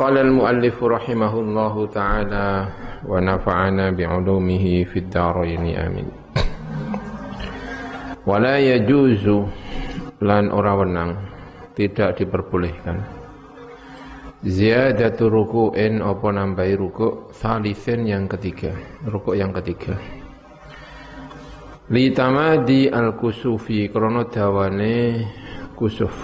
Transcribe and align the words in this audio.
Qala 0.00 0.24
al-muallif 0.24 0.80
rahimahullahu 0.80 1.92
taala 1.92 2.72
wa 3.04 3.20
nafa'ana 3.20 3.92
bi'ulumihi 3.92 4.88
fid 4.88 5.12
dharain 5.12 5.60
amin. 5.60 6.08
Wala 8.24 8.56
yajuzu 8.56 9.44
lan 10.24 10.48
ora 10.56 10.72
wenang 10.80 11.20
tidak 11.76 12.16
diperbolehkan. 12.16 12.96
Ziyadatu 14.40 15.28
ruku'in 15.28 16.00
apa 16.00 16.32
nambahi 16.32 16.80
ruku' 16.80 17.36
salisin 17.36 18.08
yang 18.08 18.24
ketiga, 18.24 18.72
ruku' 19.04 19.36
yang 19.36 19.52
ketiga. 19.52 20.00
Litamadi 21.92 22.88
al-kusufi 22.88 23.92
krono 23.92 24.24
dawane 24.32 25.28
kusuf 25.76 26.16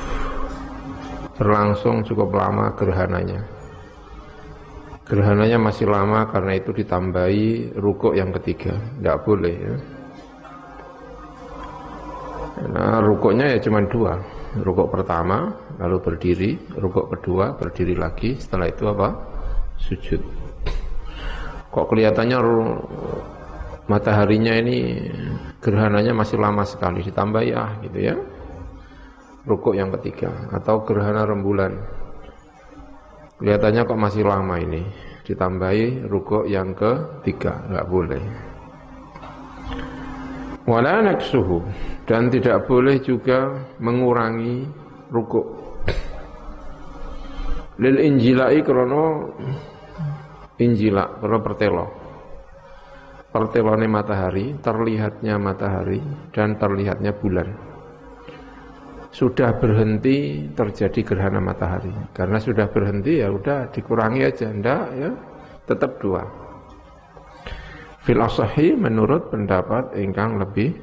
berlangsung 1.37 2.01
cukup 2.09 2.33
lama 2.33 2.73
gerhananya. 2.73 3.56
Gerhananya 5.07 5.55
masih 5.63 5.87
lama 5.87 6.27
karena 6.35 6.59
itu 6.59 6.75
ditambahi 6.75 7.79
rukuk 7.79 8.19
yang 8.19 8.35
ketiga. 8.35 8.75
Tidak 8.75 9.23
boleh 9.23 9.55
ya. 9.55 9.75
Nah, 12.75 12.99
rukuknya 12.99 13.55
ya 13.55 13.59
cuma 13.63 13.87
dua. 13.87 14.19
Rukuk 14.59 14.91
pertama, 14.91 15.55
lalu 15.79 16.03
berdiri. 16.03 16.59
Rukuk 16.75 17.07
kedua, 17.15 17.55
berdiri 17.55 17.95
lagi. 17.95 18.35
Setelah 18.35 18.67
itu 18.67 18.83
apa? 18.91 19.15
Sujud. 19.79 20.19
Kok 21.71 21.87
kelihatannya 21.87 22.39
mataharinya 23.87 24.59
ini 24.59 25.07
gerhananya 25.63 26.19
masih 26.19 26.43
lama 26.43 26.67
sekali. 26.67 27.07
Ditambahi 27.07 27.51
ah 27.55 27.79
gitu 27.79 28.11
ya. 28.11 28.19
Rukuk 29.47 29.79
yang 29.79 29.95
ketiga. 29.95 30.51
Atau 30.51 30.83
gerhana 30.83 31.23
rembulan 31.23 31.79
Kelihatannya 33.37 33.85
kok 33.85 34.01
masih 34.01 34.25
lama 34.25 34.57
ini. 34.57 34.81
Ditambahi 35.21 36.09
rukuk 36.09 36.49
yang 36.49 36.73
ketiga, 36.73 37.69
nggak 37.69 37.89
boleh. 37.91 38.23
Wala 40.65 41.05
naksuhu 41.05 41.61
dan 42.09 42.33
tidak 42.33 42.65
boleh 42.65 42.97
juga 43.05 43.55
mengurangi 43.77 44.65
rukuk. 45.13 45.47
Lil 47.77 48.01
injilai 48.01 48.65
krono 48.65 49.37
injila 50.57 51.21
krono 51.21 51.39
pertelo. 51.45 51.87
Pertelone 53.29 53.85
matahari, 53.85 54.57
terlihatnya 54.65 55.37
matahari 55.37 56.01
dan 56.33 56.57
terlihatnya 56.57 57.13
bulan 57.13 57.76
sudah 59.17 59.57
berhenti 59.57 60.45
terjadi 60.53 61.01
gerhana 61.01 61.41
matahari. 61.41 61.89
Karena 62.13 62.37
sudah 62.37 62.69
berhenti 62.69 63.25
ya 63.25 63.33
udah 63.33 63.73
dikurangi 63.73 64.21
aja, 64.29 64.53
ndak 64.53 64.85
ya 64.93 65.11
tetap 65.65 65.97
dua. 65.97 66.21
Fil 68.05 68.21
asahi 68.21 68.77
menurut 68.77 69.33
pendapat 69.33 69.97
ingkang 69.97 70.37
lebih 70.37 70.77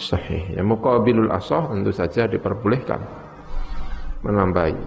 sahih. 0.00 0.56
Ya 0.56 0.64
muqabilul 0.64 1.28
asah 1.28 1.68
tentu 1.68 1.92
saja 1.92 2.24
diperbolehkan 2.24 3.04
menambahi 4.24 4.80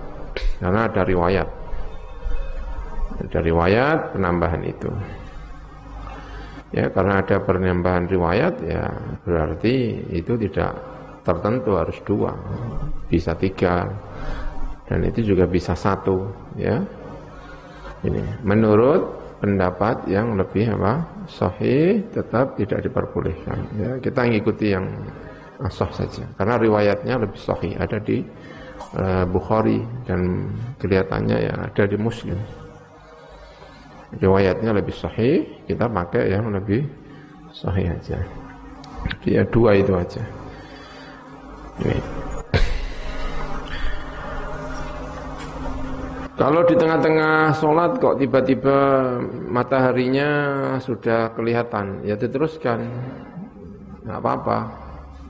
karena 0.57 0.89
ada 0.89 1.05
riwayat. 1.05 1.47
Ada 3.29 3.39
riwayat 3.45 4.17
penambahan 4.17 4.65
itu. 4.65 4.89
Ya 6.73 6.89
karena 6.89 7.21
ada 7.21 7.37
penambahan 7.45 8.09
riwayat 8.09 8.57
ya 8.65 8.89
berarti 9.21 10.01
itu 10.09 10.33
tidak 10.49 10.73
tertentu 11.21 11.77
harus 11.77 11.97
dua, 12.01 12.33
bisa 13.09 13.37
tiga, 13.37 13.85
dan 14.89 15.05
itu 15.05 15.33
juga 15.33 15.45
bisa 15.45 15.77
satu, 15.77 16.25
ya. 16.57 16.81
Ini 18.01 18.41
menurut 18.41 19.21
pendapat 19.37 20.09
yang 20.09 20.33
lebih 20.33 20.73
apa 20.73 21.05
sahih 21.29 22.01
tetap 22.09 22.57
tidak 22.57 22.81
diperbolehkan. 22.89 23.57
Ya, 23.77 23.91
kita 24.01 24.25
mengikuti 24.25 24.73
yang 24.73 24.89
asah 25.61 25.93
saja, 25.93 26.25
karena 26.41 26.57
riwayatnya 26.57 27.21
lebih 27.21 27.37
sahih 27.37 27.77
ada 27.77 28.01
di 28.01 28.25
uh, 28.97 29.25
Bukhari 29.29 29.85
dan 30.09 30.49
kelihatannya 30.81 31.37
ya 31.37 31.53
ada 31.53 31.83
di 31.85 31.97
Muslim. 32.01 32.37
Riwayatnya 34.17 34.73
lebih 34.73 34.97
sahih, 34.97 35.45
kita 35.69 35.85
pakai 35.85 36.33
yang 36.33 36.49
lebih 36.49 36.83
sahih 37.53 37.93
aja. 37.93 38.17
Dia 39.21 39.45
dua 39.47 39.77
itu 39.77 39.93
aja. 39.93 40.40
Kalau 46.41 46.65
di 46.65 46.73
tengah-tengah 46.73 47.53
sholat 47.53 48.01
kok 48.01 48.17
tiba-tiba 48.17 48.77
mataharinya 49.45 50.29
sudah 50.81 51.29
kelihatan, 51.37 52.01
ya 52.01 52.17
diteruskan, 52.17 52.81
nggak 54.01 54.17
apa-apa. 54.17 54.57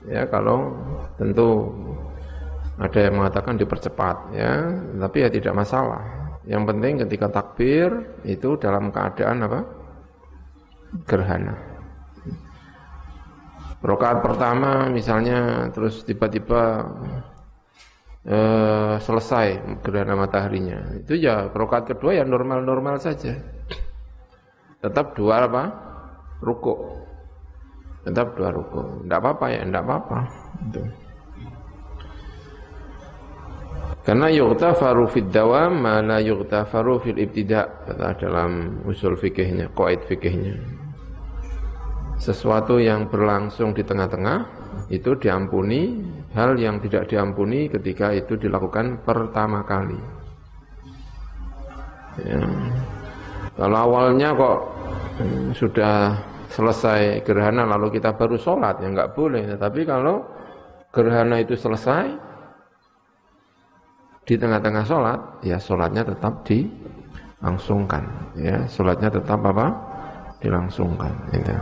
Ya 0.08 0.24
kalau 0.24 0.72
tentu 1.20 1.68
ada 2.80 2.96
yang 2.96 3.20
mengatakan 3.20 3.60
dipercepat, 3.60 4.16
ya, 4.32 4.72
tapi 5.04 5.16
ya 5.20 5.28
tidak 5.28 5.52
masalah. 5.52 6.00
Yang 6.48 6.62
penting 6.74 6.92
ketika 7.04 7.26
takbir 7.28 7.92
itu 8.24 8.56
dalam 8.56 8.88
keadaan 8.88 9.44
apa? 9.44 9.60
Gerhana. 11.04 11.71
Rokaat 13.82 14.22
pertama 14.22 14.86
misalnya 14.86 15.66
terus 15.74 16.06
tiba-tiba 16.06 16.86
eh, 18.22 18.94
selesai 19.02 19.58
gerhana 19.82 20.14
mataharinya. 20.14 21.02
Itu 21.02 21.18
ya 21.18 21.50
rokaat 21.50 21.90
kedua 21.90 22.14
ya 22.14 22.22
normal-normal 22.22 23.02
saja. 23.02 23.34
Tetap 24.78 25.18
dua 25.18 25.50
apa? 25.50 25.64
Ruko. 26.38 26.94
Tetap 28.06 28.38
dua 28.38 28.54
ruko. 28.54 29.02
Tidak 29.02 29.18
apa-apa 29.18 29.46
ya, 29.50 29.60
tidak 29.66 29.82
apa-apa. 29.82 30.18
Itu. 30.62 30.82
Karena 34.02 34.26
yughtafaru 34.30 35.06
fid 35.10 35.30
dawam 35.30 35.78
ma 35.78 36.02
la 36.02 36.18
yughtafaru 36.18 37.02
fil 37.06 37.18
ibtida' 37.22 37.86
kata 37.86 38.18
dalam 38.18 38.82
usul 38.82 39.14
fikihnya, 39.14 39.70
qaid 39.78 40.02
fikihnya 40.10 40.81
sesuatu 42.22 42.78
yang 42.78 43.10
berlangsung 43.10 43.74
di 43.74 43.82
tengah-tengah 43.82 44.46
itu 44.94 45.18
diampuni, 45.18 45.98
hal 46.38 46.54
yang 46.54 46.78
tidak 46.78 47.10
diampuni 47.10 47.66
ketika 47.66 48.14
itu 48.14 48.38
dilakukan 48.38 49.02
pertama 49.02 49.66
kali. 49.66 49.98
Ya. 52.22 52.46
Kalau 53.58 53.78
awalnya 53.90 54.30
kok 54.38 54.58
hmm, 55.18 55.50
sudah 55.58 56.14
selesai 56.52 57.26
gerhana 57.26 57.66
lalu 57.66 57.98
kita 57.98 58.14
baru 58.14 58.38
sholat 58.38 58.78
ya 58.78 58.88
nggak 58.94 59.12
boleh. 59.18 59.58
Tapi 59.58 59.82
kalau 59.82 60.22
gerhana 60.94 61.42
itu 61.42 61.58
selesai 61.58 62.06
di 64.22 64.38
tengah-tengah 64.38 64.84
sholat, 64.86 65.20
ya 65.42 65.58
sholatnya 65.58 66.06
tetap 66.06 66.46
dilangsungkan. 66.46 68.06
Ya, 68.38 68.62
sholatnya 68.70 69.10
tetap 69.10 69.42
apa? 69.42 69.74
Dilangsungkan. 70.38 71.10
Gitu. 71.34 71.54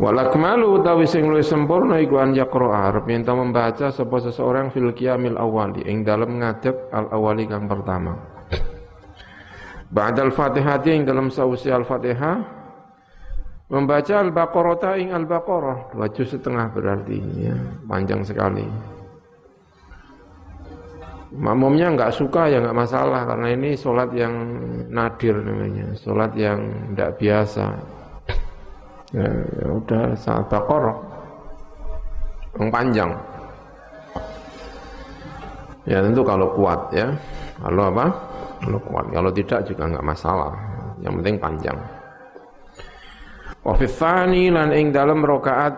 Walakmalu 0.00 0.80
utawi 0.80 1.04
sing 1.04 1.28
luwih 1.28 1.44
sempurna 1.44 2.00
iku 2.00 2.16
an 2.16 2.32
yaqra 2.32 2.88
arep 2.88 3.04
membaca 3.12 3.92
sapa 3.92 4.16
seseorang 4.24 4.72
fil 4.72 4.88
qiyamil 4.96 5.36
awali 5.36 5.84
ing 5.84 6.00
dalem 6.00 6.40
ngadeg 6.40 6.88
al 6.88 7.12
awali 7.12 7.44
kang 7.44 7.68
pertama. 7.68 8.16
Ba'dal 9.92 10.32
Fatihah 10.32 10.80
ing 10.88 11.04
dalam 11.04 11.28
sausi 11.28 11.68
Al-Fatihah 11.68 12.40
membaca 13.68 14.14
Al-Baqarah 14.24 14.96
ing 14.96 15.12
Al-Baqarah 15.12 15.92
dua 15.92 16.08
juz 16.08 16.32
setengah 16.32 16.72
berarti 16.72 17.20
ya, 17.36 17.56
panjang 17.84 18.24
sekali. 18.24 18.64
Makmumnya 21.36 21.92
enggak 21.92 22.16
suka 22.16 22.48
ya 22.48 22.64
enggak 22.64 22.88
masalah 22.88 23.28
karena 23.28 23.48
ini 23.52 23.76
solat 23.76 24.08
yang 24.16 24.32
nadir 24.88 25.36
namanya, 25.36 25.92
solat 26.00 26.32
yang 26.40 26.60
tidak 26.92 27.20
biasa 27.20 27.64
ya, 29.12 29.28
ya 29.60 29.66
udah 29.68 30.02
saat 30.16 30.44
bakor 30.48 30.96
yang 32.58 32.68
panjang. 32.68 33.10
Ya 35.88 35.98
tentu 36.04 36.22
kalau 36.22 36.52
kuat 36.54 36.80
ya. 36.94 37.10
Kalau 37.58 37.90
apa? 37.90 38.06
Kalau 38.62 38.78
kuat. 38.86 39.06
Kalau 39.10 39.30
tidak 39.34 39.60
juga 39.66 39.82
nggak 39.90 40.06
masalah. 40.06 40.52
Yang 41.02 41.12
penting 41.22 41.36
panjang. 41.42 41.78
Wafifani 43.62 44.50
lan 44.50 44.74
ing 44.74 44.90
dalam 44.90 45.22
rokaat 45.22 45.74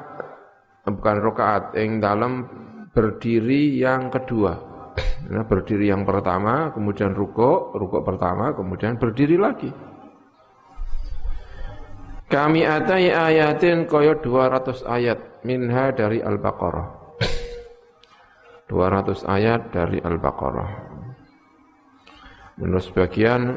bukan 0.89 1.17
rokaat 1.21 1.77
ing 1.77 2.01
dalam 2.01 2.45
berdiri 2.93 3.77
yang 3.81 4.09
kedua. 4.09 4.73
Nah, 5.25 5.43
berdiri 5.43 5.89
yang 5.89 6.05
pertama 6.05 6.71
kemudian 6.71 7.17
ruko 7.17 7.73
ruko 7.75 8.05
pertama 8.05 8.53
kemudian 8.55 8.95
berdiri 9.01 9.41
lagi 9.41 9.73
kami 12.35 12.67
atai 12.67 13.15
ayatin 13.15 13.87
koyo 13.87 14.19
200 14.19 14.83
ayat 14.91 15.47
minha 15.47 15.95
dari 15.95 16.19
Al-Baqarah. 16.19 17.07
200 18.67 19.23
ayat 19.23 19.71
dari 19.71 20.03
Al-Baqarah. 20.03 20.71
Menurut 22.59 22.83
sebagian 22.83 23.55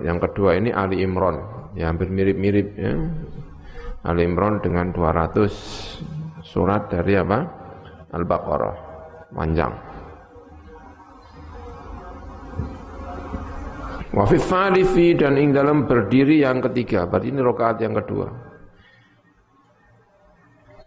yang 0.00 0.16
kedua 0.24 0.56
ini 0.56 0.72
Ali 0.72 1.04
Imran, 1.04 1.68
ya 1.76 1.92
hampir 1.92 2.08
mirip-mirip 2.08 2.72
ya. 2.80 2.96
Ali 4.08 4.24
Imran 4.24 4.64
dengan 4.64 4.88
200 4.96 5.52
surat 6.40 6.88
dari 6.88 7.12
apa? 7.20 7.44
Al-Baqarah, 8.08 8.76
panjang. 9.36 9.91
Wafif 14.12 14.44
fi 14.92 15.16
dan 15.16 15.40
ing 15.40 15.56
dalam 15.56 15.88
berdiri 15.88 16.44
yang 16.44 16.60
ketiga, 16.60 17.08
berarti 17.08 17.32
ini 17.32 17.40
rokaat 17.40 17.80
yang 17.80 17.96
kedua. 17.96 18.28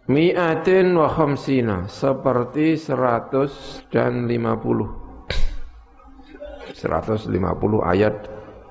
Mi'atin 0.06 0.94
wa 0.94 1.10
khamsina, 1.10 1.90
seperti 1.90 2.78
seratus 2.78 3.82
dan 3.90 4.30
lima 4.30 4.54
puluh. 4.54 5.06
150 6.76 7.32
ayat 7.82 8.28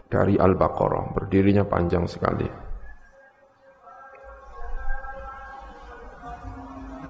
dari 0.07 0.38
Al-Baqarah, 0.38 1.18
berdirinya 1.18 1.66
panjang 1.66 2.06
sekali. 2.06 2.46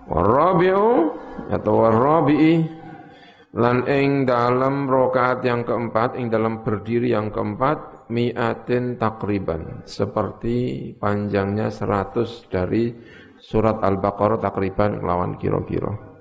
Warabi'u 0.07 1.11
atau 1.51 1.73
warabi'i 1.83 2.84
lan 3.55 3.87
ing 3.87 4.27
dalam 4.27 4.91
rokaat 4.91 5.39
yang 5.47 5.63
keempat, 5.63 6.19
ing 6.19 6.27
dalam 6.27 6.59
berdiri 6.59 7.15
yang 7.15 7.31
keempat, 7.31 8.11
mi'atin 8.11 8.99
takriban, 8.99 9.87
seperti 9.87 10.91
panjangnya 10.99 11.71
100 11.71 12.51
dari 12.51 12.91
surat 13.39 13.79
Al-Baqarah 13.79 14.43
takriban 14.43 14.99
lawan 14.99 15.39
kira-kira. 15.39 16.15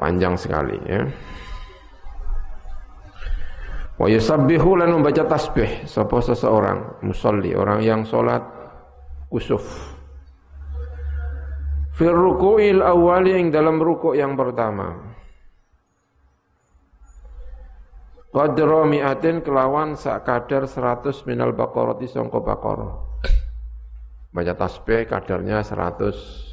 panjang 0.00 0.34
sekali 0.40 0.80
ya. 0.88 1.04
Wa 3.96 4.08
yusabbihu 4.08 4.76
lan 4.76 4.92
membaca 4.92 5.24
tasbih 5.24 5.84
sapa 5.88 6.20
seseorang 6.20 7.00
musalli 7.04 7.52
orang 7.52 7.80
yang 7.84 8.00
salat 8.04 8.40
kusuf. 9.28 9.95
Fil 11.96 12.12
ruku'il 12.12 12.84
awwali 12.84 13.40
yang 13.40 13.48
dalam 13.48 13.80
rukuk 13.80 14.12
yang 14.12 14.36
pertama. 14.36 15.16
Qadra 18.28 18.84
mi'atin 18.84 19.40
kelawan 19.40 19.96
sak 19.96 20.28
kadar 20.28 20.68
100 20.68 21.24
minal 21.24 21.56
baqarati 21.56 22.04
sangka 22.04 22.36
baqarah. 22.36 23.00
Baca 24.28 24.52
tasbih 24.52 25.08
kadarnya 25.08 25.64
100 25.64 26.44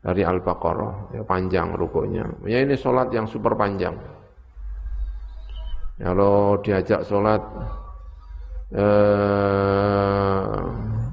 dari 0.00 0.24
Al-Baqarah, 0.24 1.12
ya 1.12 1.22
panjang 1.28 1.76
rukuknya. 1.76 2.24
Ya 2.48 2.64
ini 2.64 2.72
sholat 2.72 3.12
yang 3.12 3.28
super 3.28 3.52
panjang. 3.52 4.00
Kalau 6.00 6.56
diajak 6.64 7.04
sholat 7.04 7.44
eh, 8.72 10.56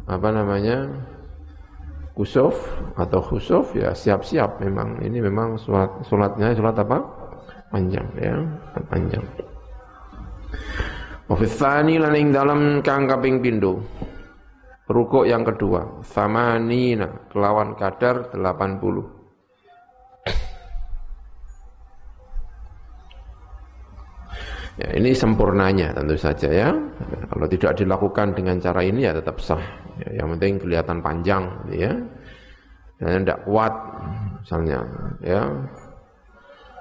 apa 0.07 0.29
namanya 0.31 0.87
kusuf 2.19 2.51
atau 2.99 3.23
khusuf 3.23 3.71
ya 3.79 3.95
siap-siap 3.95 4.59
memang 4.59 4.99
ini 4.99 5.23
memang 5.23 5.55
sholat 5.55 5.87
sholatnya 6.03 6.51
sholat 6.51 6.75
apa 6.75 6.99
panjang 7.71 8.07
ya 8.19 8.35
panjang. 8.91 9.23
Wafitsani 11.31 11.95
laning 11.95 12.35
dalam 12.35 12.81
kang 12.83 13.07
kaping 13.07 13.39
pindho 13.39 13.79
Rukuk 14.89 15.29
yang 15.29 15.45
kedua, 15.45 16.01
samanina, 16.01 17.29
kelawan 17.29 17.77
kadar 17.77 18.33
80. 18.33 19.05
Ya, 24.81 24.89
ini 24.97 25.13
sempurnanya 25.13 25.93
tentu 25.93 26.17
saja 26.17 26.49
ya. 26.49 26.69
Kalau 27.29 27.45
tidak 27.45 27.77
dilakukan 27.77 28.33
dengan 28.33 28.57
cara 28.57 28.81
ini 28.81 29.05
ya 29.05 29.13
tetap 29.13 29.37
sah. 29.37 29.61
Ya, 29.99 30.23
yang 30.23 30.35
penting 30.35 30.63
kelihatan 30.63 31.03
panjang 31.03 31.43
ya. 31.71 31.93
Dan 32.99 33.23
tidak 33.23 33.43
kuat 33.47 33.73
misalnya 34.43 34.79
ya. 35.23 35.41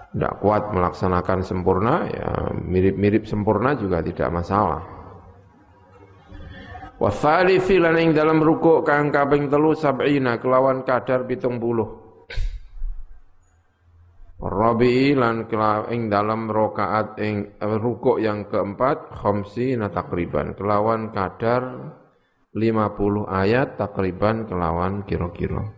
Tidak 0.09 0.35
kuat 0.41 0.73
melaksanakan 0.73 1.45
sempurna 1.45 2.09
ya 2.09 2.51
mirip-mirip 2.57 3.29
sempurna 3.29 3.77
juga 3.77 4.01
tidak 4.01 4.33
masalah. 4.33 4.83
Wa 6.99 7.11
thalithi 7.15 7.79
ing 7.79 8.11
dalam 8.11 8.43
rukuk 8.43 8.83
kang 8.83 9.15
kaping 9.15 9.47
telu 9.47 9.71
sab'ina 9.77 10.43
kelawan 10.43 10.83
kadar 10.83 11.23
70. 11.23 12.09
Rabi'i 14.39 15.19
lan 15.19 15.51
ing 15.91 16.07
dalam 16.07 16.47
rakaat 16.47 17.19
ing 17.19 17.59
eh, 17.59 17.77
rukuk 17.79 18.23
yang 18.23 18.47
keempat 18.47 19.11
khamsina 19.19 19.91
takriban 19.91 20.55
kelawan 20.55 21.11
kadar 21.11 21.91
50 22.57 23.29
ayat 23.29 23.77
takriban 23.77 24.49
kelawan 24.49 25.05
kira-kira. 25.05 25.69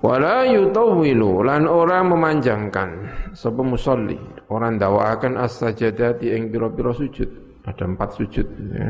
Wala 0.00 0.48
yutawwilu 0.48 1.44
lan 1.44 1.68
orang 1.68 2.14
memanjangkan. 2.14 2.90
Sapa 3.36 3.60
musolli 3.60 4.16
orang 4.48 4.80
dakwakan 4.80 5.36
as-sajadati 5.36 6.32
ing 6.32 6.48
pira-pira 6.48 6.94
sujud. 6.96 7.28
Ada 7.68 7.84
empat 7.84 8.16
sujud 8.16 8.46
ya, 8.72 8.86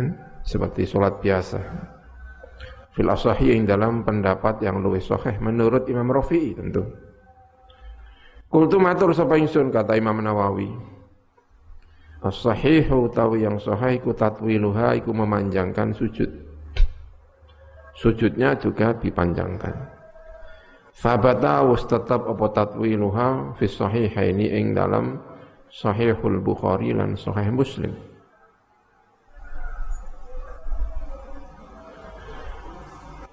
seperti 0.46 0.86
sholat 0.86 1.18
biasa. 1.18 1.58
Fil 2.94 3.10
asahi 3.10 3.56
yang 3.56 3.66
dalam 3.66 4.06
pendapat 4.06 4.62
yang 4.62 4.78
lebih 4.86 5.02
sahih 5.02 5.34
menurut 5.42 5.90
Imam 5.90 6.06
Rafi'i 6.14 6.54
tentu. 6.54 6.86
Kultu 8.46 8.78
matur 8.78 9.10
sapa 9.10 9.34
ingsun 9.34 9.70
kata 9.74 9.98
Imam 9.98 10.18
Nawawi 10.22 10.99
As-sahihu 12.20 13.08
tawi 13.16 13.48
yang 13.48 13.56
sahih 13.56 13.96
ku 14.04 14.12
tatwiluha 14.12 15.00
iku 15.00 15.16
memanjangkan 15.16 15.96
sujud. 15.96 16.28
Sujudnya 17.96 18.52
juga 18.60 18.92
dipanjangkan. 18.92 19.72
Fabata 20.92 21.64
was 21.64 21.80
tetap 21.88 22.28
apa 22.28 22.46
tatwiluha 22.52 23.56
fi 23.56 23.64
sahihaini 23.64 24.52
ing 24.52 24.76
dalam 24.76 25.16
sahihul 25.72 26.44
Bukhari 26.44 26.92
lan 26.92 27.16
sahih 27.16 27.48
Muslim. 27.48 27.96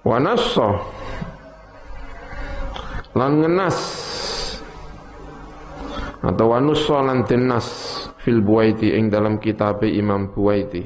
Wa 0.07 0.15
nassa 0.23 0.79
lan 3.11 3.43
ngenas 3.43 3.77
atau 6.23 6.45
wanussa 6.55 6.97
lan 7.03 7.27
tinas 7.27 7.67
fil 8.27 8.43
Buaiti 8.43 8.91
ing 8.91 9.07
dalam 9.07 9.39
kitab 9.39 9.87
Imam 9.87 10.35
Buaiti 10.35 10.83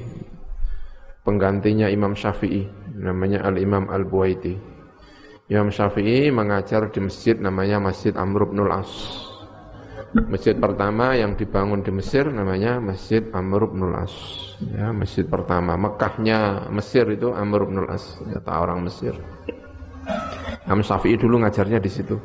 penggantinya 1.26 1.90
Imam 1.90 2.14
Syafi'i 2.14 2.70
namanya 3.02 3.42
Al 3.42 3.58
Imam 3.58 3.90
Al 3.90 4.06
Buaiti 4.06 4.54
Imam 5.50 5.74
Syafi'i 5.74 6.30
mengajar 6.30 6.94
di 6.94 7.02
masjid 7.02 7.36
namanya 7.36 7.76
Masjid 7.82 8.16
Amr 8.16 8.48
bin 8.48 8.64
As. 8.72 8.88
Masjid 10.32 10.56
pertama 10.56 11.12
yang 11.12 11.36
dibangun 11.36 11.84
di 11.84 11.92
Mesir 11.92 12.24
namanya 12.32 12.80
Masjid 12.80 13.20
Amr 13.36 13.68
bin 13.68 13.84
As. 13.92 14.16
Ya, 14.72 14.96
masjid 14.96 15.28
pertama 15.28 15.76
Mekahnya 15.76 16.72
Mesir 16.72 17.04
itu 17.12 17.36
Amr 17.36 17.68
bin 17.68 17.84
As, 17.84 18.16
kata 18.22 18.64
orang 18.64 18.88
Mesir. 18.88 19.12
Imam 20.64 20.80
Syafi'i 20.80 21.20
dulu 21.20 21.44
ngajarnya 21.44 21.84
di 21.84 21.92
situ. 21.92 22.16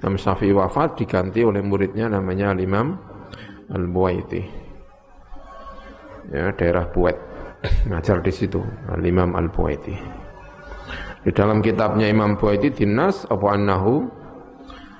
Imam 0.00 0.16
Syafi'i 0.16 0.56
wafat 0.56 1.04
diganti 1.04 1.44
oleh 1.44 1.60
muridnya 1.60 2.08
namanya 2.08 2.56
Imam 2.56 3.17
Al-Buaiti. 3.68 4.42
Ya, 6.32 6.52
daerah 6.56 6.88
Buet. 6.88 7.16
Ngajar 7.88 8.24
di 8.24 8.32
situ, 8.32 8.60
Al-Imam 8.88 9.36
Al-Buaiti. 9.36 9.96
Di 11.28 11.34
dalam 11.34 11.60
kitabnya 11.60 12.08
Imam 12.08 12.38
Buaiti 12.38 12.72
dinas 12.72 13.28
apa 13.28 13.52
annahu 13.52 14.08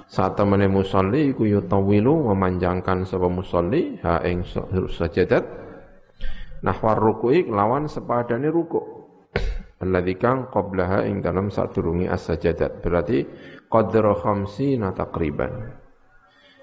saat 0.08 0.34
temene 0.34 0.66
musalli 0.66 1.30
iku 1.30 1.46
yutawilu 1.46 2.32
memanjangkan 2.32 3.06
sapa 3.06 3.30
musalli 3.30 3.96
ha 4.02 4.20
ing 4.26 4.42
sajadat 4.88 5.44
nahwar 6.64 6.98
ruku'i 6.98 7.46
lawan 7.46 7.86
sepadane 7.86 8.50
rukuk 8.50 8.82
alladzi 9.84 10.18
kang 10.18 10.50
qablaha 10.50 11.06
ing 11.06 11.22
dalam 11.22 11.54
sadurunge 11.54 12.10
as-sajadat 12.10 12.82
berarti 12.82 13.28
qadra 13.70 14.16
khamsina 14.18 14.90
takriban 14.96 15.77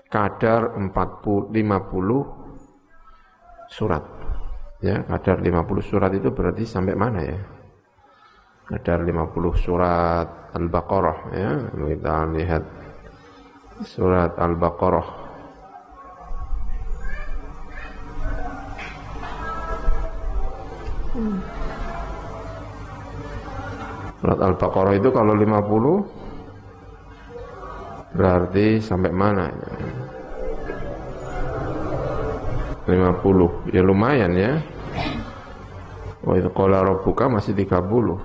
kadar 0.07 0.77
40 0.77 1.51
50 1.51 1.53
surat 3.71 4.03
ya 4.79 5.01
kadar 5.05 5.41
50 5.41 5.81
surat 5.81 6.11
itu 6.13 6.29
berarti 6.31 6.63
sampai 6.63 6.93
mana 6.93 7.19
ya 7.25 7.39
ada 8.65 8.97
50 8.97 9.61
surat 9.61 10.27
Al-Baqarah 10.57 11.19
ya. 11.37 11.51
Kita 11.69 12.25
lihat 12.33 12.63
surat 13.85 14.33
Al-Baqarah. 14.41 15.07
Surat 24.17 24.39
Al-Baqarah 24.41 24.93
itu 24.97 25.13
kalau 25.13 25.37
50 25.37 26.14
berarti 28.15 28.79
sampai 28.79 29.11
mana? 29.11 29.51
50. 32.87 33.75
Ya 33.75 33.81
lumayan 33.83 34.31
ya. 34.33 34.61
Wa 36.25 36.39
itu 36.39 36.49
qala 36.53 36.81
rabbuka 36.81 37.27
masih 37.29 37.53
30. 37.53 38.17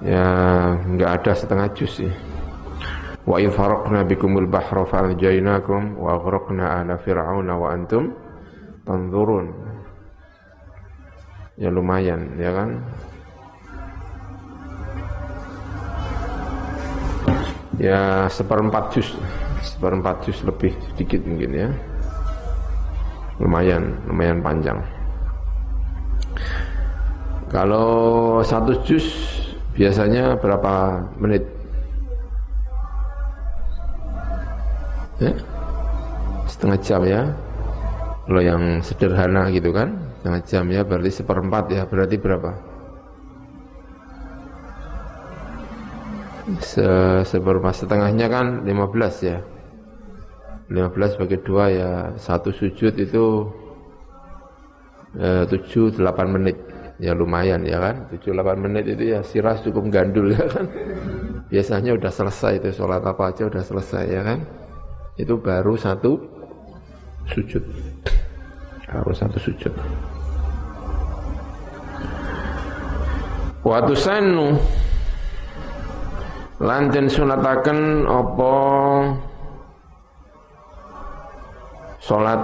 Ya 0.00 0.26
enggak 0.80 1.10
ada 1.20 1.32
setengah 1.36 1.68
juz 1.76 1.92
sih. 2.00 2.12
Wa 3.28 3.36
idh 3.36 3.52
faraqna 3.52 4.00
bikumul 4.08 4.48
bahra 4.48 4.88
fa'anjaynakum 4.88 6.00
wa 6.00 6.16
aghraqna 6.16 6.80
ahla 6.80 6.96
fir'auna 6.96 7.52
wa 7.52 7.68
antum 7.68 8.16
tanzurun. 8.88 9.52
Ya 11.60 11.68
lumayan 11.68 12.40
ya 12.40 12.50
kan. 12.56 12.80
Ya 17.80 18.28
seperempat 18.28 18.92
juz, 18.92 19.08
seperempat 19.64 20.20
juz 20.28 20.36
lebih 20.44 20.76
sedikit 20.92 21.24
mungkin 21.24 21.50
ya. 21.56 21.68
Lumayan, 23.40 23.96
lumayan 24.04 24.44
panjang. 24.44 24.76
Kalau 27.48 28.38
satu 28.44 28.76
juz 28.84 29.08
biasanya 29.72 30.36
berapa 30.36 31.00
menit? 31.16 31.40
Ya? 35.24 35.32
Setengah 36.52 36.78
jam 36.84 37.00
ya. 37.08 37.32
Kalau 38.28 38.42
yang 38.44 38.84
sederhana 38.84 39.48
gitu 39.48 39.72
kan, 39.72 39.96
setengah 40.20 40.40
jam 40.44 40.64
ya 40.68 40.84
berarti 40.84 41.10
seperempat 41.16 41.64
ya, 41.72 41.82
berarti 41.88 42.20
berapa? 42.20 42.69
Se 46.58 46.86
seperempat 47.22 47.86
setengahnya 47.86 48.26
kan 48.26 48.66
15 48.66 49.22
ya. 49.22 49.38
15 50.70 51.18
bagi 51.18 51.38
dua 51.42 51.64
ya 51.70 51.90
satu 52.18 52.50
sujud 52.50 52.94
itu 52.94 53.24
eh, 55.18 55.46
7 55.46 55.94
8 55.94 56.34
menit. 56.34 56.58
Ya 57.00 57.14
lumayan 57.16 57.62
ya 57.62 57.78
kan? 57.80 58.10
7 58.10 58.34
8 58.34 58.58
menit 58.60 58.84
itu 58.90 59.14
ya 59.14 59.22
siras 59.22 59.62
cukup 59.62 59.86
gandul 59.94 60.34
ya 60.34 60.44
kan? 60.50 60.66
Biasanya 61.50 61.98
udah 61.98 62.12
selesai 62.12 62.62
itu 62.62 62.70
sholat 62.70 63.02
apa 63.02 63.34
aja 63.34 63.46
udah 63.46 63.62
selesai 63.62 64.04
ya 64.06 64.22
kan? 64.22 64.46
Itu 65.18 65.38
baru 65.38 65.74
satu 65.74 66.18
sujud. 67.30 67.62
Harus 68.90 69.16
satu 69.22 69.38
sujud. 69.38 69.74
Waktu 73.60 73.92
sanu 73.92 74.56
lanten 76.60 77.08
sunataken 77.08 78.04
opo 78.04 78.52
Salat 82.00 82.40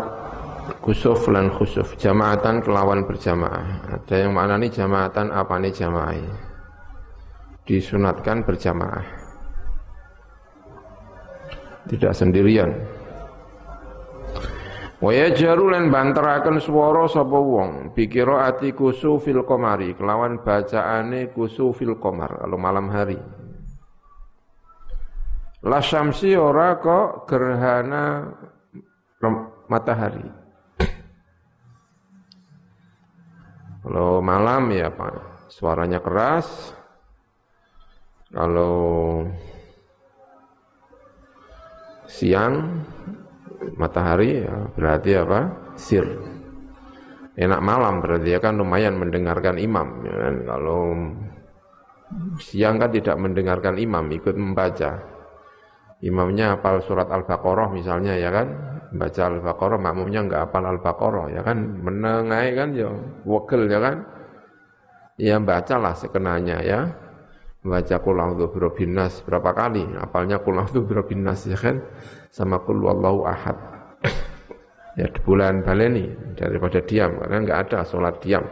kusuf 0.85 1.27
lan 1.33 1.49
khusuf 1.49 1.97
jamaatan 1.97 2.61
kelawan 2.61 3.09
berjamaah. 3.09 3.89
Ada 3.89 4.29
yang 4.29 4.37
mana 4.37 4.61
nih 4.61 4.69
jamaatan 4.69 5.33
apa 5.33 5.57
nih 5.59 5.73
jamaah? 5.73 6.13
Disunatkan 7.65 8.45
berjamaah. 8.45 9.03
Tidak 11.89 12.13
sendirian. 12.13 12.69
Waya 15.01 15.33
jarulan 15.33 15.89
banterakan 15.89 16.61
swara 16.61 17.09
sapa 17.09 17.37
wong 17.37 17.97
bikira 17.97 18.49
ati 18.49 18.77
kusufil 18.77 19.43
komari 19.45 19.97
kelawan 19.97 20.41
bacaane 20.45 21.33
kusufil 21.33 21.97
komar 21.97 22.45
kalau 22.45 22.61
malam 22.61 22.93
hari. 22.93 23.19
La 25.67 25.83
syamsi 25.83 26.31
ora 26.39 26.79
kok 26.79 27.27
gerhana 27.27 28.23
matahari. 29.67 30.23
Kalau 33.83 34.23
malam 34.23 34.71
ya 34.71 34.95
Pak, 34.95 35.51
suaranya 35.51 35.99
keras. 35.99 36.71
Kalau 38.31 39.27
siang 42.07 42.87
matahari 43.75 44.47
ya 44.47 44.71
berarti 44.71 45.11
apa? 45.19 45.41
Sir. 45.75 46.07
Enak 47.35 47.59
malam 47.59 47.99
berarti 47.99 48.39
ya 48.39 48.39
kan 48.39 48.55
lumayan 48.55 49.03
mendengarkan 49.03 49.59
imam. 49.59 50.07
Ya? 50.07 50.31
Kalau 50.47 50.95
siang 52.39 52.79
kan 52.79 52.95
tidak 52.95 53.19
mendengarkan 53.19 53.75
imam, 53.83 54.07
ikut 54.15 54.39
membaca. 54.39 55.16
Imamnya 56.05 56.57
hafal 56.57 56.85
surat 56.85 57.09
Al-Baqarah 57.09 57.73
misalnya 57.73 58.21
ya 58.21 58.29
kan, 58.29 58.49
baca 58.93 59.23
Al-Baqarah, 59.33 59.81
makmumnya 59.81 60.29
enggak 60.29 60.41
hafal 60.49 60.65
Al-Baqarah, 60.69 61.33
ya 61.33 61.41
kan, 61.41 61.57
menengai 61.57 62.53
kan 62.53 62.69
ya, 62.77 62.93
wakil 63.25 63.65
ya 63.65 63.81
kan. 63.81 63.97
Ya 65.17 65.41
bacalah 65.41 65.97
sekenanya 65.97 66.61
ya. 66.61 66.81
Baca 67.65 67.97
kul 67.99 68.21
birabbinas 68.53 69.25
berapa 69.25 69.57
kali? 69.57 69.89
Apalnya 69.97 70.39
kul 70.45 70.61
birabbinas 70.85 71.49
ya 71.49 71.57
kan, 71.57 71.81
sama 72.29 72.61
kul 72.61 72.85
wallahu 72.85 73.25
ahad. 73.25 73.57
ya 75.01 75.09
di 75.09 75.21
bulan 75.25 75.65
baleni 75.65 76.13
daripada 76.37 76.85
diam 76.85 77.17
karena 77.17 77.37
enggak 77.41 77.59
ada 77.67 77.89
sholat 77.89 78.21
diam. 78.21 78.45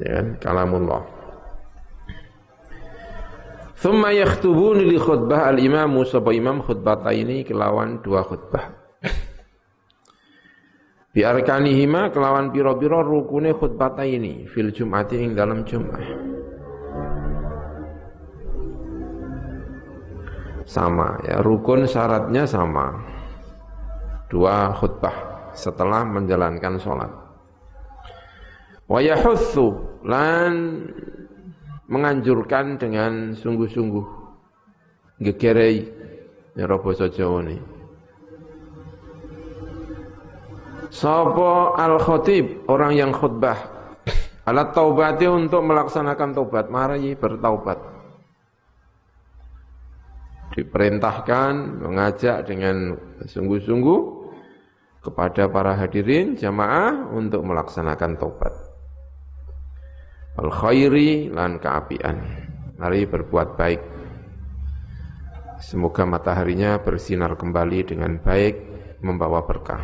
Ya 0.00 0.16
kan, 0.16 0.26
kalamullah. 0.40 1.17
Thumma 3.78 4.10
yakhtubuni 4.10 4.90
li 4.90 4.98
khutbah 4.98 5.54
al-imamu 5.54 6.02
sapa 6.02 6.34
imam 6.34 6.66
khutbah 6.66 6.98
ini 7.14 7.46
kelawan 7.46 8.02
dua 8.02 8.26
khutbah. 8.26 8.74
Bi 11.14 11.22
arkanihima 11.22 12.10
kelawan 12.10 12.50
piro-piro 12.50 13.06
rukune 13.06 13.54
khutbah 13.54 13.94
ini 14.02 14.50
fil 14.50 14.74
jum'ati 14.74 15.22
ing 15.22 15.30
dalam 15.38 15.62
Jum'ah. 15.62 16.06
Sama 20.66 21.22
ya, 21.22 21.38
rukun 21.38 21.86
syaratnya 21.86 22.50
sama. 22.50 22.98
Dua 24.26 24.74
khutbah 24.74 25.54
setelah 25.54 26.02
menjalankan 26.02 26.82
sholat. 26.82 27.12
Wa 28.90 28.98
yahutsu 28.98 30.02
lan 30.02 30.82
menganjurkan 31.88 32.76
dengan 32.76 33.32
sungguh-sungguh. 33.34 34.06
Gegerei 35.18 35.82
ya 36.54 36.70
basa 36.78 37.10
Jawa 37.10 37.42
ni 37.42 37.58
Sapa 40.88 41.74
al-khatib 41.76 42.64
orang 42.70 42.96
yang 42.96 43.10
khutbah. 43.12 43.76
Alat 44.48 44.72
taubati 44.72 45.28
untuk 45.28 45.60
melaksanakan 45.60 46.32
taubat. 46.32 46.72
Mari 46.72 47.12
bertaubat. 47.12 47.76
Diperintahkan 50.56 51.84
mengajak 51.84 52.48
dengan 52.48 52.96
sungguh-sungguh 53.20 54.00
kepada 55.04 55.52
para 55.52 55.76
hadirin 55.76 56.40
jamaah 56.40 57.12
untuk 57.12 57.44
melaksanakan 57.44 58.16
taubat 58.16 58.67
al 60.38 60.48
khairi 60.54 61.28
lan 61.34 61.58
keapian. 61.58 62.16
Mari 62.78 63.10
berbuat 63.10 63.58
baik. 63.58 63.82
Semoga 65.58 66.06
mataharinya 66.06 66.78
bersinar 66.78 67.34
kembali 67.34 67.82
dengan 67.82 68.22
baik, 68.22 68.54
membawa 69.02 69.42
berkah. 69.42 69.82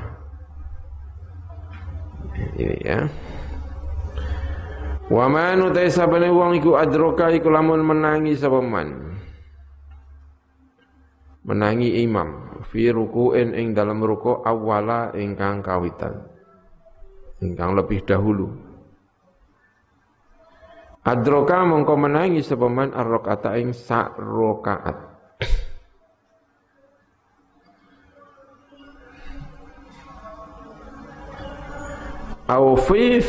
Ini 2.54 2.78
ya. 2.86 3.00
Wa 5.10 5.26
man 5.26 5.60
utai 5.68 5.90
wong 6.30 6.62
iku 6.62 6.78
adroka 6.78 7.28
iku 7.34 7.50
lamun 7.50 7.82
menangi 7.82 8.38
sapa 8.38 8.62
man. 8.62 9.18
Menangi 11.44 12.00
imam 12.00 12.62
fi 12.64 12.88
ruku'in 12.88 13.52
ing 13.52 13.76
dalam 13.76 14.00
ruku' 14.00 14.40
awala 14.46 15.12
ingkang 15.12 15.60
kawitan. 15.60 16.24
Ingkang 17.44 17.76
lebih 17.76 18.00
dahulu. 18.08 18.63
Adroka 21.04 21.60
mongko 21.68 22.00
menangi 22.00 22.40
sapa 22.40 22.64
man 22.64 22.88
ar-rakaata 22.96 23.60
ing 23.60 23.76
sak 23.76 24.16
rakaat. 24.16 24.96
Au 32.48 32.72
fi 32.80 33.20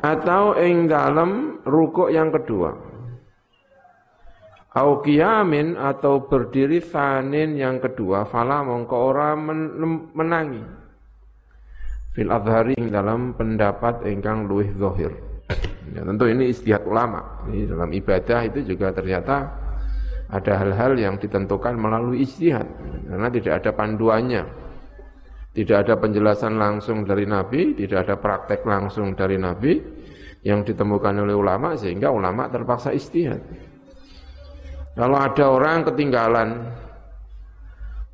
atau 0.00 0.56
ing 0.56 0.88
dalam 0.88 1.60
rukuk 1.68 2.08
yang 2.08 2.32
kedua. 2.32 2.72
Au 4.72 5.04
kiamin 5.04 5.76
atau 5.76 6.24
berdiri 6.24 6.80
fanin 6.80 7.52
yang 7.60 7.84
kedua 7.84 8.24
fala 8.24 8.64
mongko 8.64 8.96
ora 8.96 9.36
menangi. 9.36 10.64
Fil 12.16 12.32
adhari 12.32 12.80
dalam 12.88 13.36
pendapat 13.36 14.08
ingkang 14.08 14.48
luwih 14.48 14.72
zahir 14.72 15.27
Ya, 15.96 16.04
tentu 16.04 16.28
ini 16.28 16.52
istihad 16.52 16.84
ulama. 16.84 17.48
Ini 17.48 17.72
dalam 17.72 17.88
ibadah 17.90 18.44
itu 18.44 18.60
juga 18.62 18.92
ternyata 18.92 19.48
ada 20.28 20.52
hal-hal 20.60 20.92
yang 21.00 21.16
ditentukan 21.16 21.72
melalui 21.80 22.22
istihad 22.28 22.68
karena 23.08 23.28
tidak 23.32 23.64
ada 23.64 23.70
panduannya. 23.72 24.44
Tidak 25.56 25.74
ada 25.74 25.98
penjelasan 25.98 26.60
langsung 26.60 27.02
dari 27.08 27.24
Nabi, 27.24 27.74
tidak 27.74 28.06
ada 28.06 28.14
praktek 28.20 28.62
langsung 28.68 29.16
dari 29.16 29.40
Nabi 29.40 29.80
yang 30.44 30.62
ditemukan 30.62 31.24
oleh 31.24 31.34
ulama 31.34 31.74
sehingga 31.74 32.12
ulama 32.14 32.46
terpaksa 32.46 32.94
istihad. 32.94 33.42
Kalau 34.94 35.18
ada 35.18 35.44
orang 35.50 35.88
ketinggalan 35.88 36.48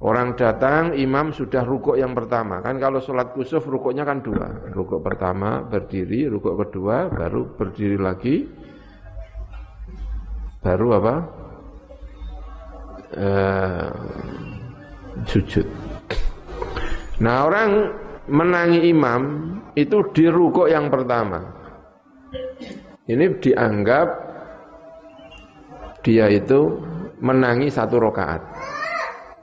Orang 0.03 0.35
datang, 0.35 0.99
imam 0.99 1.31
sudah 1.31 1.63
rukuk 1.63 1.95
yang 1.95 2.13
pertama. 2.13 2.59
Kan 2.61 2.83
kalau 2.83 2.99
sholat 2.99 3.31
kusuf 3.31 3.63
rukuknya 3.65 4.03
kan 4.03 4.21
dua. 4.21 4.51
Rukuk 4.75 5.01
pertama 5.01 5.63
berdiri, 5.63 6.27
rukuk 6.27 6.59
kedua 6.67 7.09
baru 7.09 7.47
berdiri 7.55 7.99
lagi. 7.99 8.45
Baru 10.61 10.99
apa? 10.99 11.17
Uh, 13.15 13.95
sujud. 15.31 15.67
Nah 17.23 17.47
orang 17.47 17.71
menangi 18.27 18.91
imam 18.91 19.23
itu 19.79 20.03
di 20.11 20.27
rukuk 20.27 20.67
yang 20.67 20.91
pertama. 20.91 21.39
Ini 23.05 23.37
dianggap 23.39 24.09
dia 26.01 26.27
itu 26.33 26.81
menangi 27.21 27.69
satu 27.69 28.01
rokaat. 28.01 28.54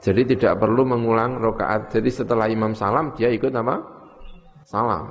Jadi 0.02 0.34
tidak 0.34 0.58
perlu 0.58 0.82
mengulang 0.82 1.38
rokaat. 1.38 1.94
Jadi 1.94 2.10
setelah 2.10 2.50
imam 2.50 2.74
salam 2.74 3.14
dia 3.14 3.30
ikut 3.30 3.54
apa? 3.54 3.78
Salam. 4.66 5.06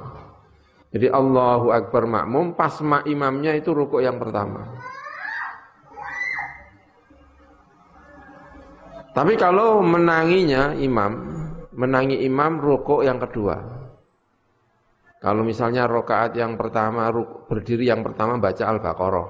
Jadi 0.91 1.07
Allahu 1.07 1.71
Akbar 1.71 2.03
makmum 2.03 2.51
pas 2.51 2.75
mak 2.83 3.07
imamnya 3.07 3.55
itu 3.55 3.71
rukuk 3.71 4.03
yang 4.03 4.19
pertama. 4.19 4.67
Tapi 9.15 9.35
kalau 9.39 9.79
menanginya 9.79 10.75
imam, 10.75 11.11
menangi 11.75 12.19
imam 12.27 12.59
rukuk 12.59 13.07
yang 13.07 13.19
kedua. 13.19 13.59
Kalau 15.23 15.47
misalnya 15.47 15.87
rokaat 15.87 16.35
yang 16.35 16.59
pertama 16.59 17.07
berdiri 17.47 17.87
yang 17.87 18.03
pertama 18.03 18.35
baca 18.41 18.63
Al-Baqarah. 18.67 19.27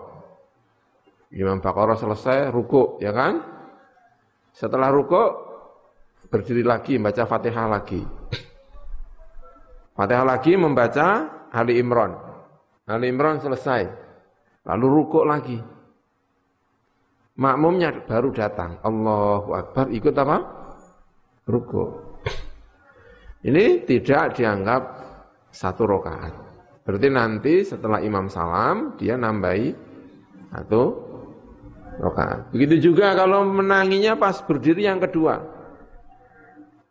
Imam 1.37 1.61
Baqarah 1.61 1.97
selesai 1.97 2.49
rukuk, 2.49 2.97
ya 2.97 3.13
kan? 3.13 3.41
Setelah 4.55 4.89
rukuk 4.89 5.50
berdiri 6.31 6.63
lagi 6.63 6.95
membaca 6.95 7.27
Fatihah 7.27 7.67
lagi. 7.67 8.01
Fatihah 9.91 10.23
lagi 10.23 10.55
membaca 10.55 11.07
Ali 11.51 11.77
Imran. 11.83 12.15
Ali 12.87 13.11
Imran 13.11 13.43
selesai. 13.43 13.91
Lalu 14.63 14.85
rukuk 14.87 15.27
lagi. 15.27 15.59
Makmumnya 17.35 18.07
baru 18.07 18.31
datang. 18.31 18.79
Allahu 18.79 19.51
Akbar 19.51 19.91
ikut 19.91 20.15
apa? 20.15 20.37
Rukuk. 21.51 22.23
Ini 23.41 23.83
tidak 23.83 24.39
dianggap 24.39 24.81
satu 25.51 25.83
rokaat. 25.83 26.33
Berarti 26.85 27.07
nanti 27.11 27.53
setelah 27.65 27.99
imam 27.99 28.29
salam 28.31 28.95
dia 28.95 29.17
nambahi 29.17 29.73
satu 30.53 30.83
rokaat. 31.99 32.53
Begitu 32.53 32.93
juga 32.93 33.17
kalau 33.17 33.43
menanginya 33.43 34.15
pas 34.15 34.39
berdiri 34.45 34.85
yang 34.85 35.01
kedua. 35.01 35.60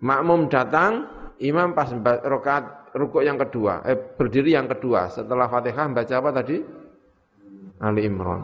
Makmum 0.01 0.49
datang, 0.49 1.05
imam 1.41 1.77
pas 1.77 1.93
rokaat 2.25 2.93
rukuk 2.97 3.21
yang 3.21 3.37
kedua, 3.37 3.85
eh, 3.85 3.97
berdiri 3.97 4.57
yang 4.57 4.67
kedua. 4.67 5.13
Setelah 5.13 5.47
Fatihah 5.47 5.87
baca 5.93 6.15
apa 6.17 6.31
tadi? 6.33 6.57
Ali 7.81 8.09
Imran. 8.09 8.41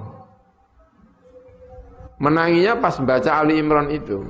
Menanginya 2.16 2.80
pas 2.80 2.96
baca 2.96 3.30
Ali 3.44 3.60
Imran 3.60 3.92
itu. 3.92 4.24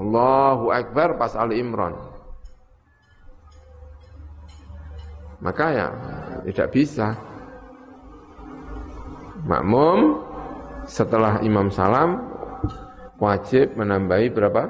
Allahu 0.00 0.72
Akbar 0.72 1.20
pas 1.20 1.36
Ali 1.36 1.60
Imran. 1.60 1.92
Maka 5.40 5.66
ya 5.72 5.88
tidak 6.48 6.68
bisa. 6.72 7.16
Makmum 9.44 10.20
setelah 10.84 11.40
imam 11.40 11.72
salam 11.72 12.20
wajib 13.16 13.72
menambahi 13.76 14.28
berapa? 14.32 14.68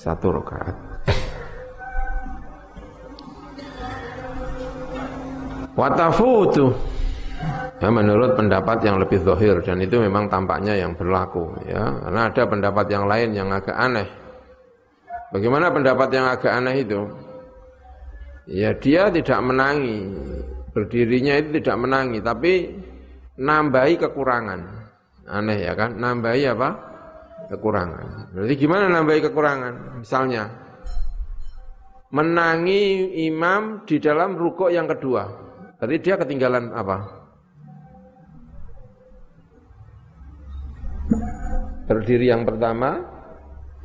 Satu 0.00 0.32
rakaat. 0.32 0.76
Watafutu 5.76 6.72
ya 7.80 7.88
menurut 7.88 8.36
pendapat 8.36 8.84
yang 8.84 9.00
lebih 9.00 9.20
zahir 9.24 9.60
dan 9.64 9.80
itu 9.80 9.96
memang 9.96 10.28
tampaknya 10.28 10.76
yang 10.76 10.92
berlaku 10.92 11.56
ya 11.64 11.80
karena 12.04 12.28
ada 12.28 12.42
pendapat 12.44 12.86
yang 12.88 13.04
lain 13.04 13.28
yang 13.36 13.48
agak 13.52 13.76
aneh. 13.76 14.08
Bagaimana 15.30 15.70
pendapat 15.70 16.08
yang 16.10 16.26
agak 16.32 16.52
aneh 16.52 16.76
itu? 16.80 17.00
Ya 18.50 18.74
dia 18.74 19.12
tidak 19.12 19.40
menangi 19.44 20.10
berdirinya 20.74 21.38
itu 21.38 21.60
tidak 21.62 21.76
menangi 21.76 22.18
tapi 22.18 22.52
nambahi 23.38 23.94
kekurangan. 24.00 24.60
Aneh 25.30 25.62
ya 25.62 25.78
kan? 25.78 25.94
Nambahi 25.94 26.42
apa? 26.50 26.89
Kekurangan. 27.50 28.30
Berarti 28.30 28.54
gimana 28.54 28.86
nambahi 28.86 29.20
kekurangan? 29.26 29.74
Misalnya, 29.98 30.46
menangi 32.14 33.10
imam 33.26 33.82
di 33.82 33.98
dalam 33.98 34.38
rukuk 34.38 34.70
yang 34.70 34.86
kedua. 34.86 35.26
Berarti 35.78 35.96
dia 35.98 36.14
ketinggalan 36.14 36.70
apa? 36.70 36.96
Berdiri 41.90 42.30
yang 42.30 42.46
pertama, 42.46 43.02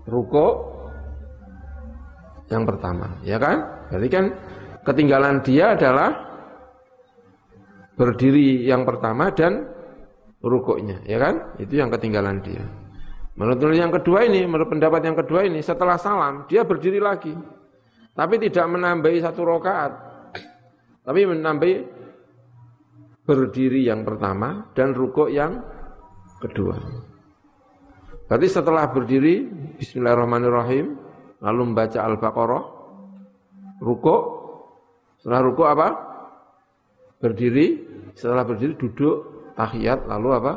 rukuk 0.06 0.54
yang 2.54 2.70
pertama, 2.70 3.18
ya 3.26 3.42
kan? 3.42 3.90
Berarti 3.90 4.10
kan 4.14 4.26
ketinggalan 4.86 5.42
dia 5.42 5.74
adalah 5.74 6.14
berdiri 7.98 8.62
yang 8.62 8.86
pertama 8.86 9.34
dan 9.34 9.66
rukuknya, 10.46 11.02
ya 11.10 11.18
kan? 11.18 11.58
Itu 11.58 11.82
yang 11.82 11.90
ketinggalan 11.90 12.46
dia. 12.46 12.85
Menurut 13.36 13.60
yang 13.76 13.92
kedua 13.92 14.24
ini, 14.24 14.48
menurut 14.48 14.72
pendapat 14.72 15.04
yang 15.04 15.18
kedua 15.20 15.44
ini, 15.44 15.60
setelah 15.60 16.00
salam 16.00 16.48
dia 16.48 16.64
berdiri 16.64 17.04
lagi, 17.04 17.36
tapi 18.16 18.40
tidak 18.40 18.64
menambahi 18.72 19.20
satu 19.20 19.44
rokaat, 19.44 19.92
tapi 21.04 21.28
menambahi 21.28 21.76
berdiri 23.28 23.92
yang 23.92 24.08
pertama 24.08 24.72
dan 24.72 24.96
rukuk 24.96 25.28
yang 25.28 25.60
kedua. 26.40 26.80
Berarti 28.32 28.48
setelah 28.48 28.88
berdiri, 28.88 29.46
Bismillahirrahmanirrahim, 29.84 30.96
lalu 31.44 31.62
membaca 31.68 32.00
Al-Baqarah, 32.08 32.64
rukuk, 33.84 34.22
setelah 35.20 35.42
rukuk 35.44 35.68
apa? 35.68 35.88
Berdiri, 37.20 37.84
setelah 38.16 38.48
berdiri 38.48 38.80
duduk, 38.80 39.52
tahiyat, 39.60 40.08
lalu 40.08 40.30
apa? 40.40 40.54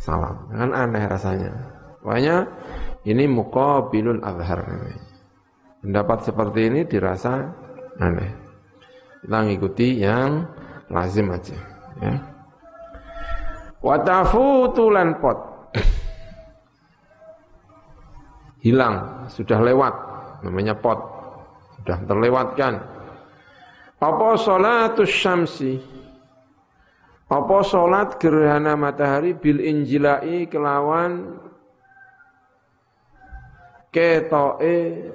Salam. 0.00 0.48
Kan 0.48 0.72
aneh 0.72 1.04
rasanya. 1.04 1.79
Makanya 2.04 2.48
ini 3.04 3.24
muqabilul 3.28 4.24
azhar 4.24 4.64
Pendapat 5.80 6.28
seperti 6.28 6.60
ini 6.68 6.80
dirasa 6.84 7.40
aneh. 7.96 8.32
Kita 9.24 9.38
ngikuti 9.44 9.88
yang 10.00 10.44
lazim 10.92 11.32
aja. 11.32 11.56
Ya. 12.00 12.14
Watafutulan 13.80 15.16
pot. 15.24 15.38
Hilang, 18.60 19.24
sudah 19.32 19.56
lewat. 19.64 19.94
Namanya 20.44 20.76
pot. 20.76 21.00
Sudah 21.80 21.96
terlewatkan. 22.04 22.76
Apa 24.00 24.36
sholatus 24.36 25.12
syamsi? 25.12 25.80
Apa 27.30 27.64
sholat 27.64 28.20
gerhana 28.20 28.76
matahari 28.76 29.32
bil 29.32 29.64
injilai 29.64 30.44
kelawan 30.50 31.40
ketoe 33.90 35.10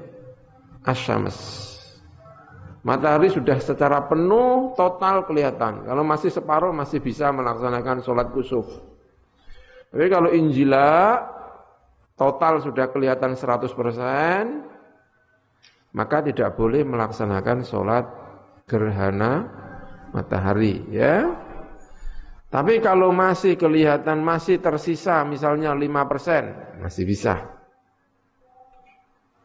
asyams. 0.84 1.64
Matahari 2.86 3.34
sudah 3.34 3.58
secara 3.58 4.06
penuh 4.06 4.78
total 4.78 5.26
kelihatan. 5.26 5.90
Kalau 5.90 6.06
masih 6.06 6.30
separuh 6.30 6.70
masih 6.70 7.02
bisa 7.02 7.34
melaksanakan 7.34 8.06
sholat 8.06 8.30
kusuf. 8.30 8.70
Tapi 9.90 10.06
kalau 10.06 10.30
injila 10.30 11.18
total 12.14 12.62
sudah 12.62 12.94
kelihatan 12.94 13.34
100%, 13.34 13.74
maka 15.98 16.18
tidak 16.30 16.54
boleh 16.54 16.86
melaksanakan 16.86 17.66
sholat 17.66 18.06
gerhana 18.70 19.50
matahari. 20.14 20.86
ya. 20.94 21.26
Tapi 22.54 22.78
kalau 22.86 23.10
masih 23.10 23.58
kelihatan 23.58 24.22
masih 24.22 24.62
tersisa 24.62 25.26
misalnya 25.26 25.74
5%, 25.74 26.86
masih 26.86 27.04
bisa 27.10 27.55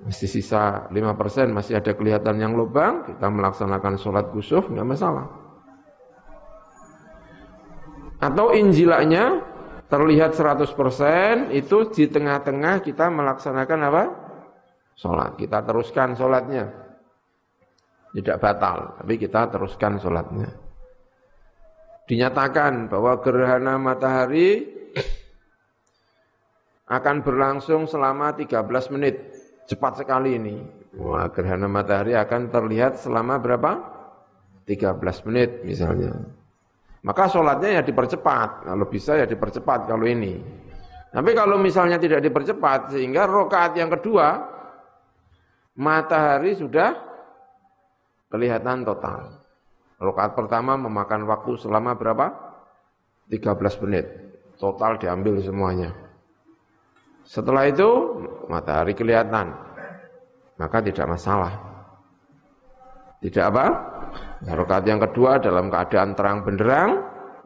masih 0.01 0.29
sisa 0.29 0.89
5% 0.89 1.53
masih 1.53 1.77
ada 1.77 1.93
kelihatan 1.93 2.41
yang 2.41 2.57
lubang, 2.57 3.05
kita 3.05 3.29
melaksanakan 3.29 4.01
sholat 4.01 4.33
kusuf, 4.33 4.69
nggak 4.73 4.89
masalah. 4.89 5.29
Atau 8.21 8.53
injilaknya 8.53 9.45
terlihat 9.89 10.37
100% 10.37 11.53
itu 11.57 11.79
di 11.93 12.05
tengah-tengah 12.09 12.85
kita 12.85 13.09
melaksanakan 13.09 13.81
apa? 13.89 14.05
Sholat. 14.95 15.41
Kita 15.41 15.65
teruskan 15.65 16.13
sholatnya. 16.13 16.69
Tidak 18.11 18.37
batal, 18.43 19.01
tapi 19.01 19.15
kita 19.17 19.49
teruskan 19.49 19.97
sholatnya. 19.97 20.51
Dinyatakan 22.11 22.91
bahwa 22.91 23.23
gerhana 23.23 23.79
matahari 23.79 24.67
akan 26.91 27.17
berlangsung 27.23 27.87
selama 27.87 28.35
13 28.35 28.67
menit. 28.91 29.40
Cepat 29.71 30.03
sekali 30.03 30.35
ini. 30.35 30.59
Wah, 30.99 31.31
gerhana 31.31 31.71
matahari 31.71 32.19
akan 32.19 32.51
terlihat 32.51 32.99
selama 32.99 33.39
berapa? 33.39 33.79
13 34.67 34.99
menit 35.31 35.63
misalnya. 35.63 36.11
Maka 37.07 37.31
sholatnya 37.31 37.79
ya 37.79 37.83
dipercepat. 37.87 38.67
Kalau 38.67 38.87
bisa 38.91 39.15
ya 39.15 39.31
dipercepat 39.31 39.87
kalau 39.87 40.11
ini. 40.11 40.43
Tapi 41.15 41.31
kalau 41.39 41.55
misalnya 41.63 42.03
tidak 42.03 42.23
dipercepat 42.27 42.95
sehingga 42.95 43.31
rokaat 43.31 43.79
yang 43.79 43.91
kedua 43.91 44.43
matahari 45.79 46.59
sudah 46.59 46.91
kelihatan 48.27 48.83
total. 48.83 49.39
Rokaat 50.03 50.35
pertama 50.35 50.75
memakan 50.75 51.31
waktu 51.31 51.55
selama 51.63 51.95
berapa? 51.95 52.27
13 53.31 53.55
menit. 53.87 54.07
Total 54.59 54.99
diambil 54.99 55.39
semuanya. 55.39 56.10
Setelah 57.31 57.71
itu 57.71 57.87
matahari 58.51 58.91
kelihatan. 58.91 59.55
Maka 60.59 60.83
tidak 60.83 61.15
masalah. 61.15 61.55
Tidak 63.23 63.45
apa? 63.55 63.67
Rakaat 64.43 64.85
yang 64.91 64.99
kedua 64.99 65.39
dalam 65.39 65.71
keadaan 65.71 66.19
terang 66.19 66.43
benderang, 66.43 66.91